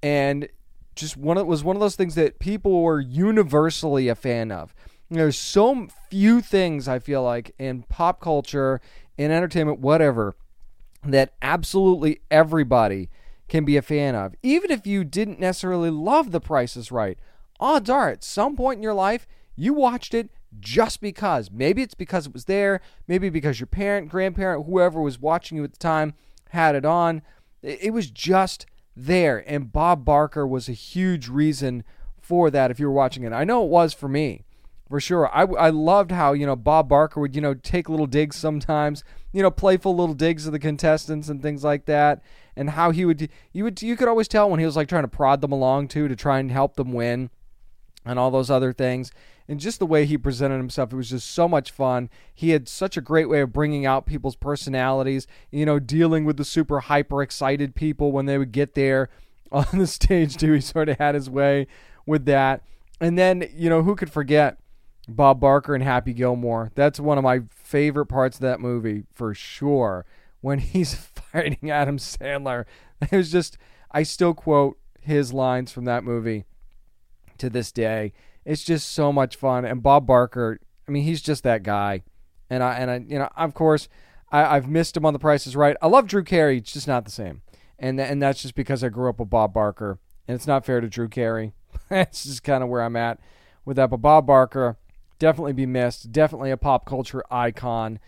[0.02, 0.47] and
[0.95, 4.74] just one of, was one of those things that people were universally a fan of.
[5.10, 8.80] There's so few things I feel like in pop culture,
[9.18, 10.36] in entertainment, whatever,
[11.04, 13.10] that absolutely everybody
[13.50, 14.36] can be a fan of.
[14.43, 17.18] Even if you didn't necessarily love The Price is Right,
[17.60, 19.28] odds are at some point in your life
[19.60, 20.30] you watched it
[20.60, 21.52] just because.
[21.52, 25.66] Maybe it's because it was there, maybe because your parent, grandparent, whoever was watching you
[25.66, 26.14] at the time
[26.52, 27.22] had it on.
[27.62, 29.43] It was just there.
[29.45, 31.84] And Bob Barker was a huge reason
[32.22, 33.34] for that if you were watching it.
[33.34, 34.45] I know it was for me,
[34.88, 35.28] for sure.
[35.36, 39.04] I, I loved how, you know, Bob Barker would, you know, take little digs sometimes,
[39.34, 42.24] you know, playful little digs of the contestants and things like that.
[42.56, 45.04] And how he would, you would, you could always tell when he was like trying
[45.04, 47.30] to prod them along too to try and help them win
[48.06, 49.12] and all those other things.
[49.50, 52.12] And just the way he presented himself, it was just so much fun.
[52.34, 56.38] He had such a great way of bringing out people's personalities, you know, dealing with
[56.38, 59.10] the super hyper excited people when they would get there
[59.52, 60.54] on the stage, too.
[60.54, 61.66] He sort of had his way
[62.06, 62.62] with that.
[63.02, 64.60] And then, you know, who could forget
[65.08, 66.72] Bob Barker and Happy Gilmore?
[66.76, 70.06] That's one of my favorite parts of that movie for sure.
[70.42, 70.94] When he's
[71.34, 72.66] fighting Adam Sandler,
[73.02, 73.58] it was just,
[73.92, 76.46] I still quote his lines from that movie
[77.38, 78.14] to this day.
[78.46, 79.66] It's just so much fun.
[79.66, 82.04] And Bob Barker, I mean, he's just that guy.
[82.50, 83.88] And I and I, you know, of course,
[84.32, 85.78] I, have missed him on The Price Is Right.
[85.82, 86.58] I love Drew Carey.
[86.58, 87.42] It's just not the same.
[87.78, 90.82] And and that's just because I grew up with Bob Barker, and it's not fair
[90.82, 91.54] to Drew Carey.
[91.92, 93.20] it's just kind of where I'm at
[93.66, 93.90] with that.
[93.90, 94.78] But Bob Barker
[95.20, 96.12] definitely be missed.
[96.12, 98.00] Definitely a pop culture icon.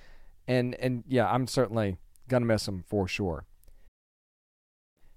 [0.48, 1.98] And and yeah, I'm certainly
[2.32, 3.46] gonna miss him for sure.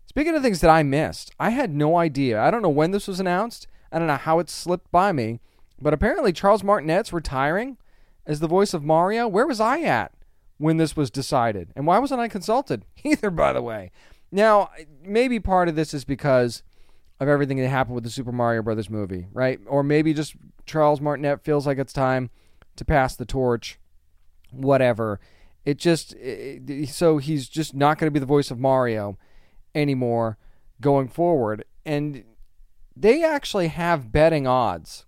[0.06, 2.40] Speaking of things that I missed, I had no idea.
[2.40, 3.66] I don't know when this was announced.
[3.90, 5.40] I don't know how it slipped by me,
[5.80, 7.78] but apparently Charles Martinet's retiring
[8.26, 9.26] as the voice of Mario.
[9.26, 10.12] Where was I at
[10.58, 11.70] when this was decided?
[11.74, 12.84] And why wasn't I consulted?
[13.04, 13.90] Either, by the way.
[14.30, 14.70] Now,
[15.02, 16.62] maybe part of this is because
[17.20, 19.60] of everything that happened with the Super Mario Brothers movie, right?
[19.66, 20.34] Or maybe just
[20.66, 22.30] Charles Martinet feels like it's time
[22.76, 23.78] to pass the torch,
[24.50, 25.20] whatever.
[25.64, 29.18] It just it, so he's just not going to be the voice of Mario
[29.74, 30.38] anymore
[30.80, 31.64] going forward.
[31.86, 32.24] And
[32.96, 35.06] they actually have betting odds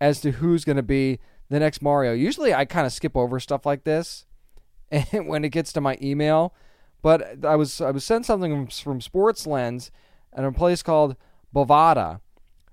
[0.00, 2.12] as to who's going to be the next Mario.
[2.12, 4.26] Usually I kind of skip over stuff like this
[4.90, 6.54] and when it gets to my email,
[7.00, 9.90] but I was I was sent something from Sports Lens
[10.32, 11.16] at a place called
[11.54, 12.20] Bovada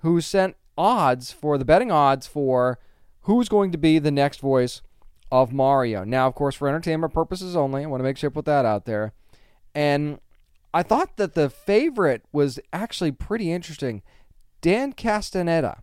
[0.02, 2.80] who sent odds for the betting odds for
[3.22, 4.82] who's going to be the next voice
[5.32, 6.04] of Mario.
[6.04, 8.66] Now, of course, for entertainment purposes only, I want to make sure I put that
[8.66, 9.14] out there.
[9.76, 10.20] And
[10.74, 14.02] I thought that the favorite was actually pretty interesting.
[14.62, 15.82] Dan Castaneda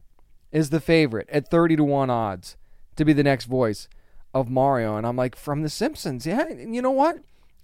[0.52, 2.56] is the favorite at 30 to 1 odds
[2.96, 3.88] to be the next voice
[4.34, 4.96] of Mario.
[4.96, 6.26] And I'm like, from The Simpsons.
[6.26, 7.18] Yeah, and you know what?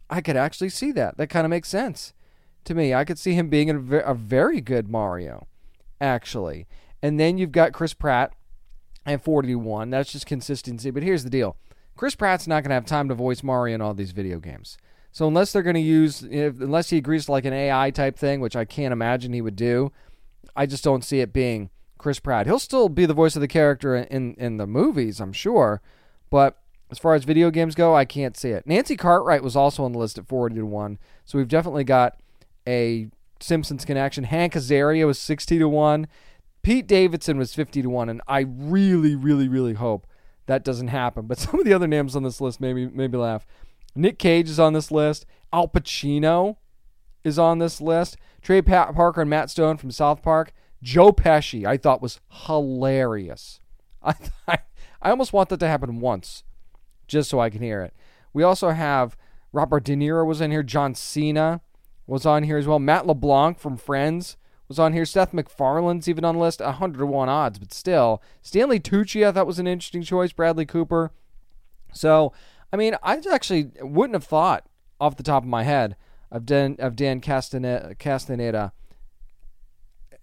[0.09, 1.17] I could actually see that.
[1.17, 2.13] That kind of makes sense
[2.65, 2.95] to me.
[2.95, 5.47] I could see him being a, very good Mario,
[6.01, 6.67] actually.
[7.03, 8.33] And then you've got Chris Pratt
[9.07, 9.91] at 41.
[9.91, 10.91] That's just consistency.
[10.91, 11.57] But here's the deal
[11.97, 14.79] Chris Pratt's not going to have time to voice Mario in all these video games.
[15.13, 18.17] So unless they're going to use, if, unless he agrees to like an AI type
[18.17, 19.93] thing, which I can't imagine he would do,
[20.57, 22.47] I just don't see it being Chris Pratt.
[22.47, 25.81] He'll still be the voice of the character in in the movies, I'm sure,
[26.31, 26.59] but
[26.91, 28.67] as far as video games go, I can't see it.
[28.67, 30.99] Nancy Cartwright was also on the list at 40 to 1.
[31.25, 32.21] So we've definitely got
[32.69, 33.09] a
[33.41, 34.25] Simpsons connection.
[34.25, 36.07] Hank Azaria was 60 to 1.
[36.63, 40.07] Pete Davidson was 50 to 1 and I really really really hope
[40.47, 41.27] that doesn't happen.
[41.27, 43.47] But some of the other names on this list made me laugh.
[43.95, 45.27] Nick Cage is on this list.
[45.53, 46.57] Al Pacino
[47.25, 48.17] is on this list.
[48.41, 50.53] Trey Parker and Matt Stone from South Park.
[50.83, 53.61] Joe Pesci, I thought was hilarious.
[54.03, 54.15] I,
[54.49, 54.59] I,
[55.01, 56.43] I almost want that to happen once,
[57.07, 57.95] just so I can hear it.
[58.33, 59.17] We also have
[59.53, 60.63] Robert De Niro was in here.
[60.63, 61.61] John Cena
[62.07, 62.79] was on here as well.
[62.79, 64.37] Matt LeBlanc from Friends
[64.73, 65.05] was on here.
[65.05, 66.61] Seth MacFarlane's even on the list.
[66.61, 68.23] 101 odds, but still.
[68.41, 70.33] Stanley Tucci, I thought was an interesting choice.
[70.33, 71.13] Bradley Cooper.
[71.93, 72.33] So,
[72.73, 74.67] I mean, I actually wouldn't have thought
[74.99, 75.97] off the top of my head
[76.31, 78.73] of Dan of Dan Castaneda, Castaneda,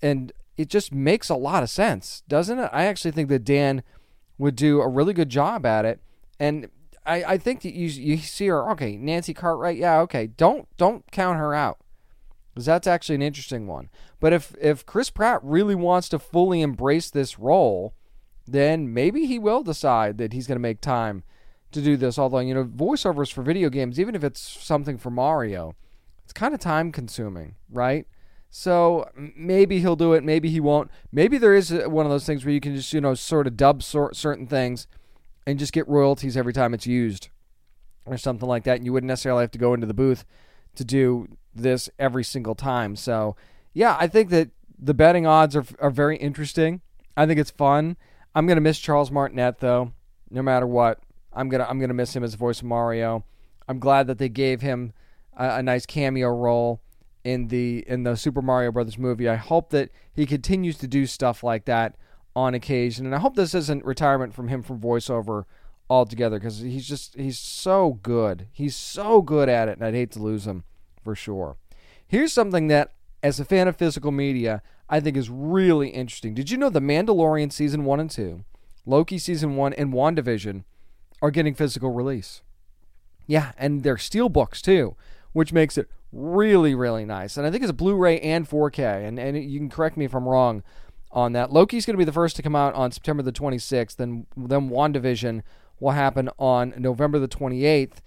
[0.02, 2.70] and it just makes a lot of sense, doesn't it?
[2.74, 3.84] I actually think that Dan
[4.40, 6.02] would do a really good job at it,
[6.40, 6.70] and
[7.06, 11.10] I, I think that you you see her okay, Nancy Cartwright, yeah, okay, don't don't
[11.12, 11.78] count her out
[12.60, 13.90] because that's actually an interesting one.
[14.20, 17.94] But if if Chris Pratt really wants to fully embrace this role,
[18.46, 21.24] then maybe he will decide that he's going to make time
[21.72, 22.20] to do this.
[22.20, 25.74] Although, you know, voiceovers for video games, even if it's something for Mario,
[26.26, 28.06] it's kind of time consuming, right?
[28.50, 30.92] So maybe he'll do it, maybe he won't.
[31.14, 33.48] Maybe there is uh, one of those things where you can just, you know, sort
[33.48, 34.86] of dub sort certain things
[35.48, 37.30] and just get royalties every time it's used
[38.06, 38.76] or something like that.
[38.76, 40.26] And you wouldn't necessarily have to go into the booth
[40.76, 41.28] to do
[41.62, 42.96] this every single time.
[42.96, 43.36] So,
[43.74, 46.82] yeah, I think that the betting odds are, are very interesting.
[47.16, 47.98] I think it's fun.
[48.34, 49.94] I'm going to miss Charles Martinet, though,
[50.30, 51.00] no matter what.
[51.34, 53.24] I'm gonna I'm gonna miss him as voice of Mario.
[53.68, 54.94] I'm glad that they gave him
[55.38, 56.82] a, a, nice cameo role
[57.24, 59.30] in the in the Super Mario Brothers movie.
[59.30, 61.96] I hope that he continues to do stuff like that
[62.36, 65.46] on occasion, and I hope this isn't retirement from him from voiceover
[65.90, 68.48] altogether because he's just he's so good.
[68.52, 70.64] He's so good at it, and I'd hate to lose him
[71.10, 71.58] for sure.
[72.06, 72.94] Here's something that,
[73.24, 76.36] as a fan of physical media, I think is really interesting.
[76.36, 78.44] Did you know The Mandalorian season one and two,
[78.86, 80.66] Loki season one, and WandaVision
[81.20, 82.44] are getting physical release?
[83.26, 84.96] Yeah, and they're steel books too,
[85.34, 87.36] which makes it really, really nice.
[87.38, 89.08] And I think it's a Blu-ray and 4K.
[89.08, 90.62] And and you can correct me if I'm wrong
[91.12, 91.52] on that.
[91.52, 93.96] Loki's going to be the first to come out on September the 26th.
[93.96, 95.42] Then then WandaVision
[95.80, 97.98] will happen on November the 28th,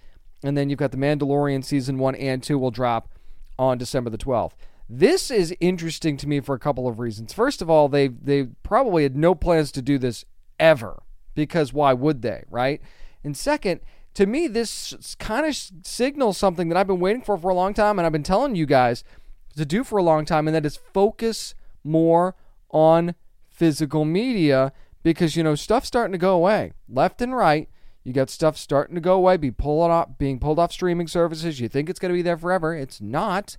[0.43, 3.09] and then you've got the Mandalorian season one and two will drop
[3.57, 4.53] on December the 12th.
[4.89, 7.33] This is interesting to me for a couple of reasons.
[7.33, 10.25] First of all, they they probably had no plans to do this
[10.59, 12.81] ever because why would they, right?
[13.23, 13.79] And second,
[14.15, 17.73] to me, this kind of signals something that I've been waiting for for a long
[17.73, 19.03] time, and I've been telling you guys
[19.55, 22.35] to do for a long time, and that is focus more
[22.69, 23.15] on
[23.49, 27.69] physical media because you know stuff's starting to go away left and right.
[28.03, 31.59] You got stuff starting to go away, be pulling off, being pulled off streaming services.
[31.59, 32.75] You think it's going to be there forever.
[32.75, 33.57] It's not,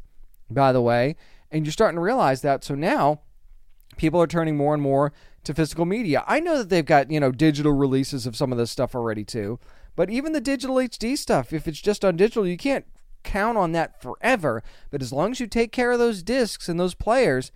[0.51, 1.17] by the way,
[1.51, 2.63] and you're starting to realize that.
[2.63, 3.21] So now,
[3.97, 5.13] people are turning more and more
[5.45, 6.25] to physical media.
[6.27, 9.25] I know that they've got you know digital releases of some of this stuff already
[9.25, 9.59] too,
[9.97, 12.85] but even the digital HD stuff, if it's just on digital, you can't
[13.23, 14.63] count on that forever.
[14.91, 17.51] But as long as you take care of those discs and those players,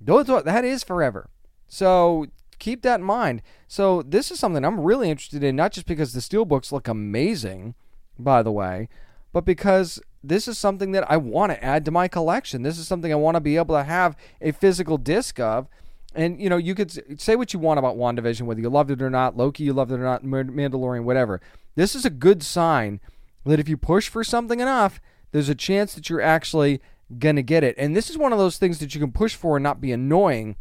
[0.00, 1.30] those that is forever.
[1.68, 2.26] So
[2.62, 3.42] keep that in mind.
[3.66, 7.74] So this is something I'm really interested in, not just because the steelbooks look amazing,
[8.18, 8.88] by the way,
[9.32, 12.62] but because this is something that I want to add to my collection.
[12.62, 15.66] This is something I want to be able to have a physical disc of.
[16.14, 19.02] And you know, you could say what you want about WandaVision, whether you loved it
[19.02, 21.40] or not, Loki, you loved it or not, Mandalorian, whatever.
[21.74, 23.00] This is a good sign
[23.44, 25.00] that if you push for something enough,
[25.32, 26.80] there's a chance that you're actually
[27.18, 27.74] going to get it.
[27.76, 29.90] And this is one of those things that you can push for and not be
[29.90, 30.54] annoying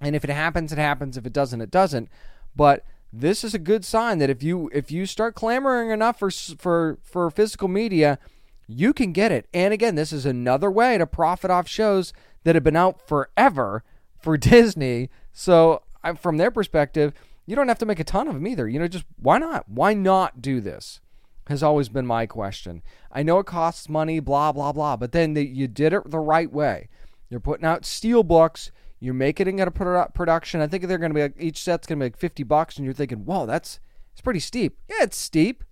[0.00, 1.16] and if it happens, it happens.
[1.16, 2.08] If it doesn't, it doesn't.
[2.56, 6.30] But this is a good sign that if you if you start clamoring enough for
[6.30, 8.18] for for physical media,
[8.66, 9.46] you can get it.
[9.54, 13.84] And again, this is another way to profit off shows that have been out forever
[14.18, 15.10] for Disney.
[15.32, 15.82] So
[16.18, 17.14] from their perspective,
[17.46, 18.68] you don't have to make a ton of them either.
[18.68, 19.68] You know, just why not?
[19.68, 21.00] Why not do this?
[21.48, 22.82] Has always been my question.
[23.12, 26.18] I know it costs money, blah blah blah, but then the, you did it the
[26.18, 26.88] right way.
[27.28, 28.72] You're putting out steel books
[29.04, 30.60] you're making it a production.
[30.60, 32.76] I think they're going to be like, each set's going to be like 50 bucks,
[32.76, 33.80] and you're thinking, whoa, that's
[34.12, 34.78] it's pretty steep.
[34.88, 35.64] Yeah, it's steep,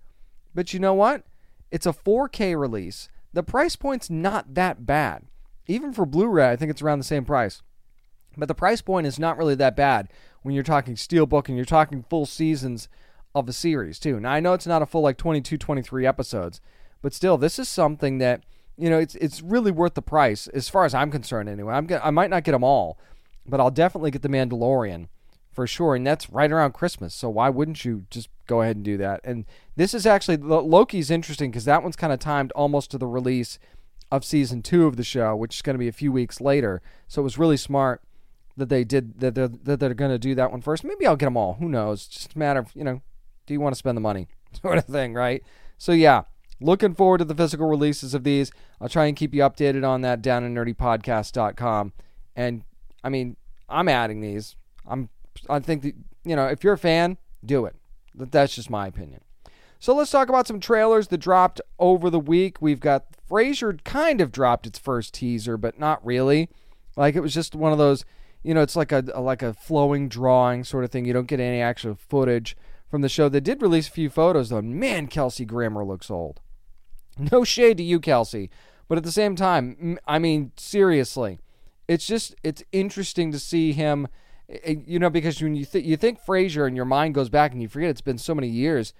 [0.53, 1.23] but you know what?
[1.71, 3.09] It's a 4K release.
[3.31, 5.23] The price point's not that bad.
[5.65, 7.61] Even for Blu-ray, I think it's around the same price.
[8.37, 10.09] But the price point is not really that bad
[10.41, 12.89] when you're talking steelbook and you're talking full seasons
[13.35, 14.19] of a series too.
[14.19, 16.61] Now I know it's not a full like 22, 23 episodes,
[17.01, 18.43] but still, this is something that
[18.77, 21.49] you know it's it's really worth the price as far as I'm concerned.
[21.49, 22.97] Anyway, I'm I might not get them all,
[23.45, 25.07] but I'll definitely get The Mandalorian
[25.51, 25.95] for sure.
[25.95, 27.13] And that's right around Christmas.
[27.13, 29.21] So why wouldn't you just go ahead and do that?
[29.23, 33.07] And this is actually, Loki's interesting because that one's kind of timed almost to the
[33.07, 33.59] release
[34.11, 36.81] of season two of the show, which is going to be a few weeks later.
[37.07, 38.01] So it was really smart
[38.57, 40.83] that they did that they're, that they're going to do that one first.
[40.83, 41.55] Maybe I'll get them all.
[41.55, 42.07] Who knows?
[42.07, 43.01] Just a matter of, you know,
[43.45, 44.27] do you want to spend the money
[44.61, 45.43] sort of thing, right?
[45.77, 46.23] So yeah,
[46.59, 48.51] looking forward to the physical releases of these.
[48.79, 51.93] I'll try and keep you updated on that down at nerdypodcast.com.
[52.35, 52.63] And
[53.03, 53.35] I mean,
[53.69, 54.55] I'm adding these.
[54.87, 55.09] I'm.
[55.49, 57.75] I think that you know, if you're a fan, do it.
[58.15, 59.21] That's just my opinion.
[59.79, 62.61] So let's talk about some trailers that dropped over the week.
[62.61, 66.49] We've got Frasier kind of dropped its first teaser, but not really.
[66.95, 68.05] Like it was just one of those,
[68.43, 71.05] you know, it's like a, a like a flowing drawing sort of thing.
[71.05, 72.55] You don't get any actual footage
[72.89, 73.27] from the show.
[73.27, 74.61] They did release a few photos though.
[74.61, 76.39] Man, Kelsey Grammer looks old.
[77.31, 78.49] No shade to you, Kelsey,
[78.87, 81.39] but at the same time, I mean, seriously,
[81.87, 84.07] it's just it's interesting to see him
[84.49, 87.29] eh, eh, you know because when you th- you think Frasier and your mind goes
[87.29, 88.93] back and you forget it's been so many years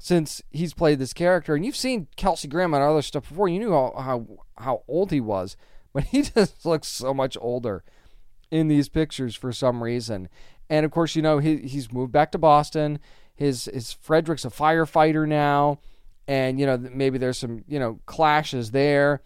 [0.00, 3.58] since he's played this character and you've seen Kelsey Grammer and other stuff before you
[3.58, 4.26] knew how how,
[4.58, 5.56] how old he was
[5.92, 7.84] but he just looks so much older
[8.50, 10.28] in these pictures for some reason
[10.68, 12.98] And of course, you know, he, he's moved back to Boston.
[13.34, 15.80] His his Frederick's a firefighter now,
[16.28, 19.22] and you know maybe there's some you know clashes there,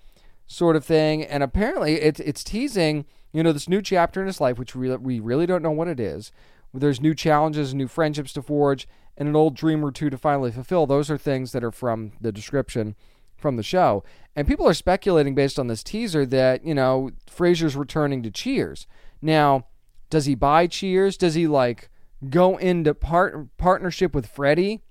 [0.47, 1.22] sort of thing.
[1.22, 4.94] And apparently, it's it's teasing you know this new chapter in his life, which we
[4.97, 6.32] we really don't know what it is.
[6.72, 8.86] There's new challenges, new friendships to forge,
[9.16, 10.86] and an old dream or two to finally fulfill.
[10.86, 12.94] Those are things that are from the description
[13.36, 14.03] from the show.
[14.34, 18.86] And people are speculating based on this teaser that, you know, Frasier's returning to Cheers.
[19.22, 19.66] Now,
[20.11, 21.16] does he buy Cheers?
[21.16, 21.90] Does he like
[22.30, 24.82] go into part partnership with Freddie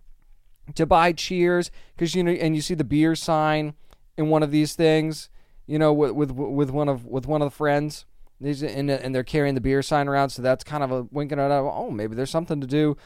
[0.76, 1.72] to buy Cheers?
[1.95, 3.74] Because you know, and you see the beer sign
[4.18, 5.30] in one of these things,
[5.68, 8.05] you know, with with with one of with one of the friends.
[8.41, 11.39] These and, and they're carrying the beer sign around, so that's kind of a winking
[11.39, 12.97] at oh maybe there's something to do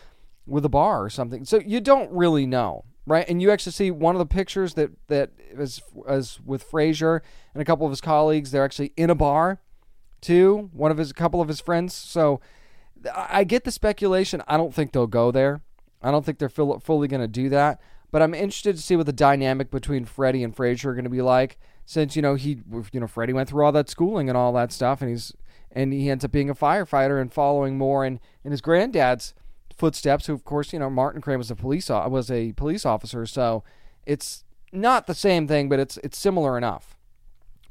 [0.48, 1.46] with a bar or something.
[1.46, 3.26] So you don't really know, right?
[3.30, 7.22] And you actually see one of the pictures that that is as with Frasier
[7.54, 8.52] and a couple of his colleagues.
[8.52, 9.62] They're actually in a bar,
[10.20, 10.72] too.
[10.74, 11.94] One of his, a couple of his friends.
[11.94, 12.42] So
[13.16, 14.42] I get the speculation.
[14.48, 15.62] I don't think they'll go there.
[16.02, 17.80] I don't think they're fully going to do that.
[18.12, 21.10] But I'm interested to see what the dynamic between Freddie and Frasier are going to
[21.10, 21.60] be like,
[21.90, 22.60] since you know he,
[22.92, 25.34] you know, Freddie went through all that schooling and all that stuff, and he's
[25.72, 29.34] and he ends up being a firefighter and following more in in his granddad's
[29.76, 30.28] footsteps.
[30.28, 33.64] Who, of course, you know, Martin Crane was a police was a police officer, so
[34.06, 36.96] it's not the same thing, but it's it's similar enough,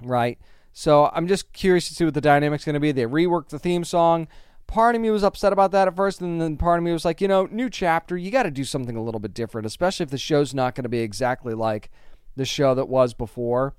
[0.03, 0.37] right?
[0.73, 2.91] So I'm just curious to see what the dynamic's going to be.
[2.91, 4.27] They reworked the theme song.
[4.67, 7.05] Part of me was upset about that at first, and then part of me was
[7.05, 10.03] like, you know, new chapter, you got to do something a little bit different, especially
[10.03, 11.89] if the show's not going to be exactly like
[12.35, 13.77] the show that was before.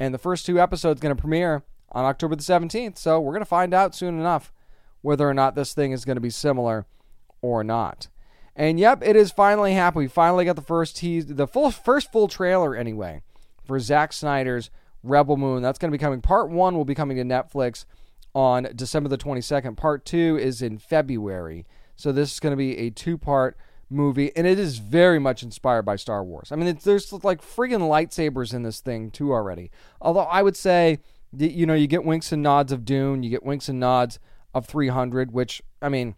[0.00, 3.42] And the first two episodes going to premiere on October the 17th, so we're going
[3.42, 4.50] to find out soon enough
[5.02, 6.86] whether or not this thing is going to be similar
[7.42, 8.08] or not.
[8.56, 10.04] And yep, it is finally happened.
[10.04, 13.22] We finally got the first tease, the full first full trailer anyway,
[13.66, 14.70] for Zack Snyder's
[15.02, 15.62] Rebel Moon.
[15.62, 16.22] That's going to be coming.
[16.22, 17.84] Part one will be coming to Netflix
[18.34, 19.76] on December the 22nd.
[19.76, 21.66] Part two is in February.
[21.96, 23.58] So this is going to be a two part
[23.90, 26.52] movie, and it is very much inspired by Star Wars.
[26.52, 29.70] I mean, there's like friggin' lightsabers in this thing too already.
[30.00, 31.00] Although I would say,
[31.36, 34.18] you know, you get winks and nods of Dune, you get winks and nods
[34.54, 36.14] of 300, which I mean,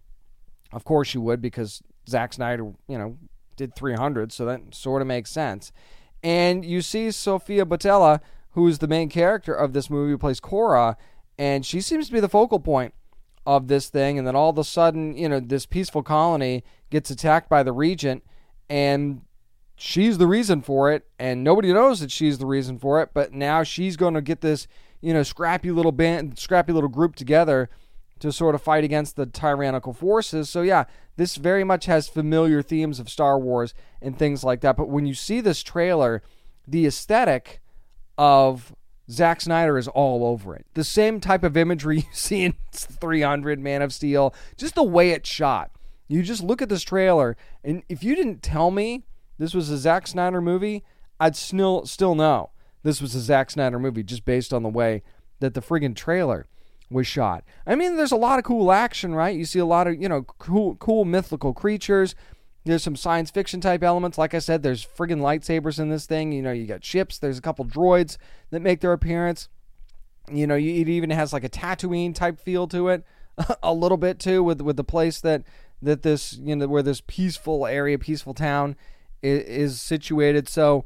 [0.73, 3.17] of course you would because Zack Snyder, you know,
[3.57, 5.73] did 300, so that sort of makes sense.
[6.23, 8.21] And you see Sofia Boutella,
[8.51, 10.97] who's the main character of this movie, who plays Kora,
[11.39, 12.95] and she seems to be the focal point
[13.47, 14.19] of this thing.
[14.19, 17.73] And then all of a sudden, you know, this peaceful colony gets attacked by the
[17.73, 18.23] regent,
[18.69, 19.23] and
[19.77, 23.11] she's the reason for it, and nobody knows that she's the reason for it.
[23.15, 24.67] But now she's going to get this,
[25.01, 27.69] you know, scrappy little band, scrappy little group together
[28.21, 30.49] to sort of fight against the tyrannical forces.
[30.49, 30.85] So yeah,
[31.17, 34.77] this very much has familiar themes of Star Wars and things like that.
[34.77, 36.23] But when you see this trailer,
[36.67, 37.61] the aesthetic
[38.17, 38.77] of
[39.11, 40.67] Zack Snyder is all over it.
[40.75, 45.11] The same type of imagery you see in 300 Man of Steel, just the way
[45.11, 45.71] it's shot.
[46.09, 49.05] You just look at this trailer, and if you didn't tell me
[49.39, 50.85] this was a Zack Snyder movie,
[51.19, 52.51] I'd still still know
[52.83, 55.03] this was a Zack Snyder movie just based on the way
[55.41, 56.47] that the friggin' trailer
[56.91, 57.45] was shot.
[57.67, 59.37] I mean, there's a lot of cool action, right?
[59.37, 62.15] You see a lot of you know cool, cool mythical creatures.
[62.65, 64.19] There's some science fiction type elements.
[64.19, 66.33] Like I said, there's friggin' lightsabers in this thing.
[66.33, 67.19] You know, you got ships.
[67.19, 68.19] There's a couple droids
[68.51, 69.49] that make their appearance.
[70.31, 73.05] You know, it even has like a Tatooine type feel to it,
[73.63, 75.43] a little bit too, with with the place that
[75.83, 78.77] that this you know where this peaceful area, peaceful town
[79.23, 80.49] is, is situated.
[80.49, 80.85] So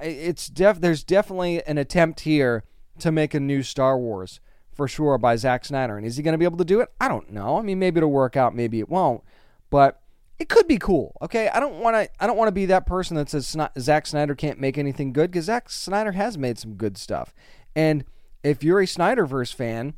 [0.00, 2.64] it's def there's definitely an attempt here
[3.00, 4.40] to make a new Star Wars
[4.72, 5.96] for sure by Zack Snyder.
[5.96, 6.88] And is he going to be able to do it?
[7.00, 7.58] I don't know.
[7.58, 9.22] I mean, maybe it'll work out, maybe it won't.
[9.70, 10.00] But
[10.38, 11.16] it could be cool.
[11.22, 12.08] Okay, I don't want to.
[12.22, 15.30] I don't want to be that person that says Zack Snyder can't make anything good
[15.30, 17.34] because Zack Snyder has made some good stuff.
[17.74, 18.04] And
[18.42, 19.94] if you're a Snyderverse fan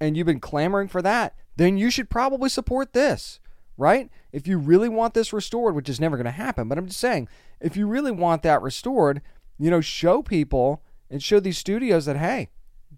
[0.00, 3.38] and you've been clamoring for that, then you should probably support this,
[3.76, 4.10] right?
[4.32, 7.00] If you really want this restored, which is never going to happen, but I'm just
[7.00, 7.28] saying,
[7.60, 9.20] if you really want that restored,
[9.58, 12.48] you know, show people and show these studios that hey,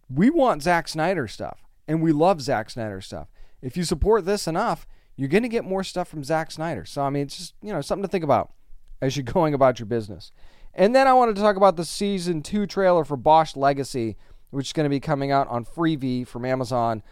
[0.09, 3.29] we want Zack Snyder stuff and we love Zack Snyder stuff.
[3.61, 4.87] If you support this enough,
[5.17, 6.85] you're going to get more stuff from Zack Snyder.
[6.85, 8.53] So, I mean, it's just, you know, something to think about
[9.01, 10.31] as you're going about your business.
[10.75, 14.17] And then I wanted to talk about the season two trailer for Bosch Legacy,
[14.51, 17.03] which is going to be coming out on Freevee from Amazon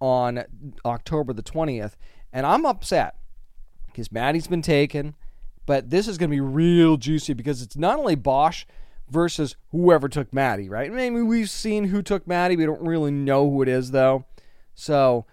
[0.00, 0.44] on
[0.84, 1.96] October the 20th.
[2.32, 3.16] And I'm upset
[3.86, 5.16] because Maddie's been taken,
[5.66, 8.64] but this is going to be real juicy because it's not only Bosch
[9.10, 10.90] versus whoever took Maddie, right?
[10.90, 12.56] I mean, we've seen who took Maddie.
[12.56, 14.26] We don't really know who it is, though.
[14.74, 15.26] So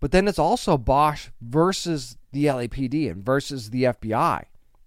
[0.00, 4.44] but then it's also Bosch versus the LAPD and versus the FBI,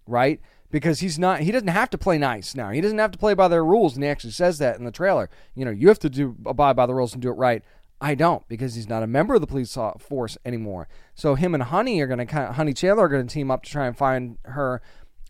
[0.07, 0.39] right?
[0.69, 2.69] Because he's not he doesn't have to play nice now.
[2.69, 4.91] He doesn't have to play by their rules, and he actually says that in the
[4.91, 5.29] trailer.
[5.53, 7.63] You know, you have to do abide by the rules and do it right.
[8.01, 10.87] I don't because he's not a member of the police force anymore.
[11.13, 13.51] So him and Honey are going to kind of, Honey Chandler are going to team
[13.51, 14.81] up to try and find her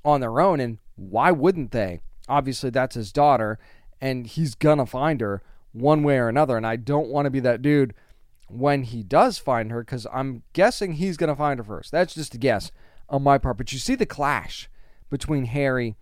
[0.05, 0.61] on their own.
[0.61, 1.99] And why wouldn't they?
[2.29, 3.59] Obviously, that's his daughter,
[3.99, 5.41] and he's going to find her
[5.73, 6.55] one way or another.
[6.55, 7.93] And I don't want to be that dude
[8.51, 11.91] when he does find her because I'm guessing he's going to find her first.
[11.91, 12.71] That's just a guess
[13.09, 13.57] on my part.
[13.57, 14.69] But you see the clash
[15.09, 15.95] between Harry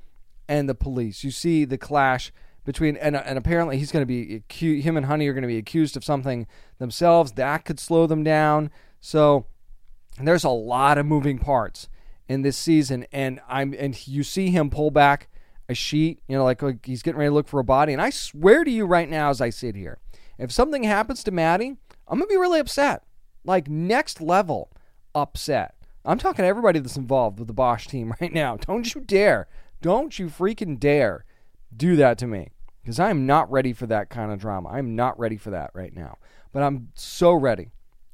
[0.47, 1.24] and the police.
[1.24, 2.32] You see the clash
[2.66, 5.47] between and uh, and apparently he's going to be him and Honey are going to
[5.47, 6.47] be accused of something
[6.78, 8.70] themselves that could slow them down.
[9.00, 9.45] So
[10.22, 11.88] there's a lot of moving parts
[12.28, 15.30] in this season, and I'm and you see him pull back
[15.70, 17.93] a sheet, you know, like, like he's getting ready to look for a body.
[17.93, 20.00] And I swear to you right now, as I sit here,
[20.38, 21.78] if something happens to Maddie,
[22.10, 23.03] I'm gonna be really upset,
[23.45, 24.72] like next level
[25.14, 25.76] upset.
[26.03, 28.57] I'm talking to everybody that's involved with the Bosch team right now.
[28.57, 29.47] Don't you dare,
[29.82, 31.26] don't you freaking dare
[31.76, 32.49] do that to me
[32.82, 34.70] because I'm not ready for that kind of drama.
[34.70, 36.18] I'm not ready for that right now.
[36.51, 37.70] But I'm so ready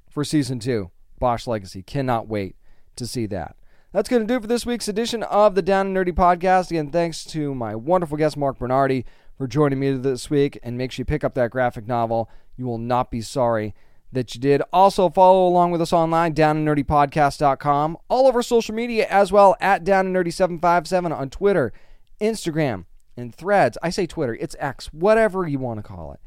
[0.09, 1.81] for season two, Bosch Legacy.
[1.81, 2.57] Cannot wait
[2.97, 3.55] to see that.
[3.93, 6.69] That's going to do it for this week's edition of the Down and Nerdy podcast.
[6.69, 9.05] Again, thanks to my wonderful guest, Marc Bernardin,
[9.37, 10.59] for joining me this week.
[10.61, 12.29] And make sure you pick up that graphic novel.
[12.57, 13.73] You will not be sorry
[14.15, 14.61] that you did.
[14.73, 20.07] Also, follow along with us online, downandnerdypodcast.com, all over social media as well, at Down
[20.07, 21.71] and Nerdy 757 on Twitter,
[22.19, 22.85] Instagram,
[23.15, 23.77] and threads.
[23.83, 26.19] I say Twitter, it's X, whatever you want to call it.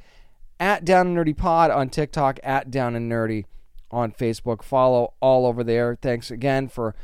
[0.61, 3.45] At Down and Nerdy Pod on TikTok, at Down and Nerdy
[3.91, 4.62] on Facebook.
[4.62, 5.99] Follow all over there.
[6.01, 6.95] Thanks again for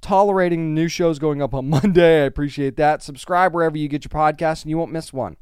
[0.00, 2.22] tolerating new shows going up on Monday.
[2.22, 3.02] I appreciate that.
[3.02, 5.36] Subscribe wherever you get your podcast and you won't miss one.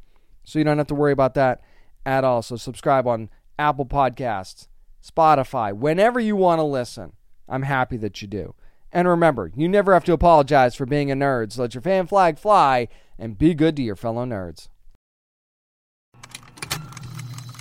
[0.45, 1.61] So you don't have to worry about that
[2.05, 2.43] at all.
[2.43, 4.69] So subscribe on Apple Podcasts,
[5.07, 7.13] Spotify, whenever you want to listen.
[7.49, 8.55] I'm happy that you do.
[8.93, 11.53] And remember, you never have to apologize for being a nerd.
[11.53, 12.89] So let your fan flag fly
[13.19, 14.69] and be good to your fellow nerds.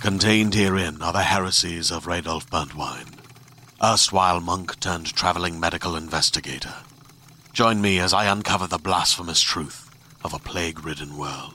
[0.00, 3.18] Contained herein are the heresies of Radolf Burntwine,
[3.82, 6.74] erstwhile monk turned traveling medical investigator.
[7.52, 9.90] Join me as I uncover the blasphemous truth
[10.22, 11.54] of a plague ridden world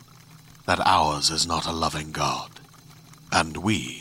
[0.66, 2.60] that ours is not a loving God,
[3.32, 4.01] and we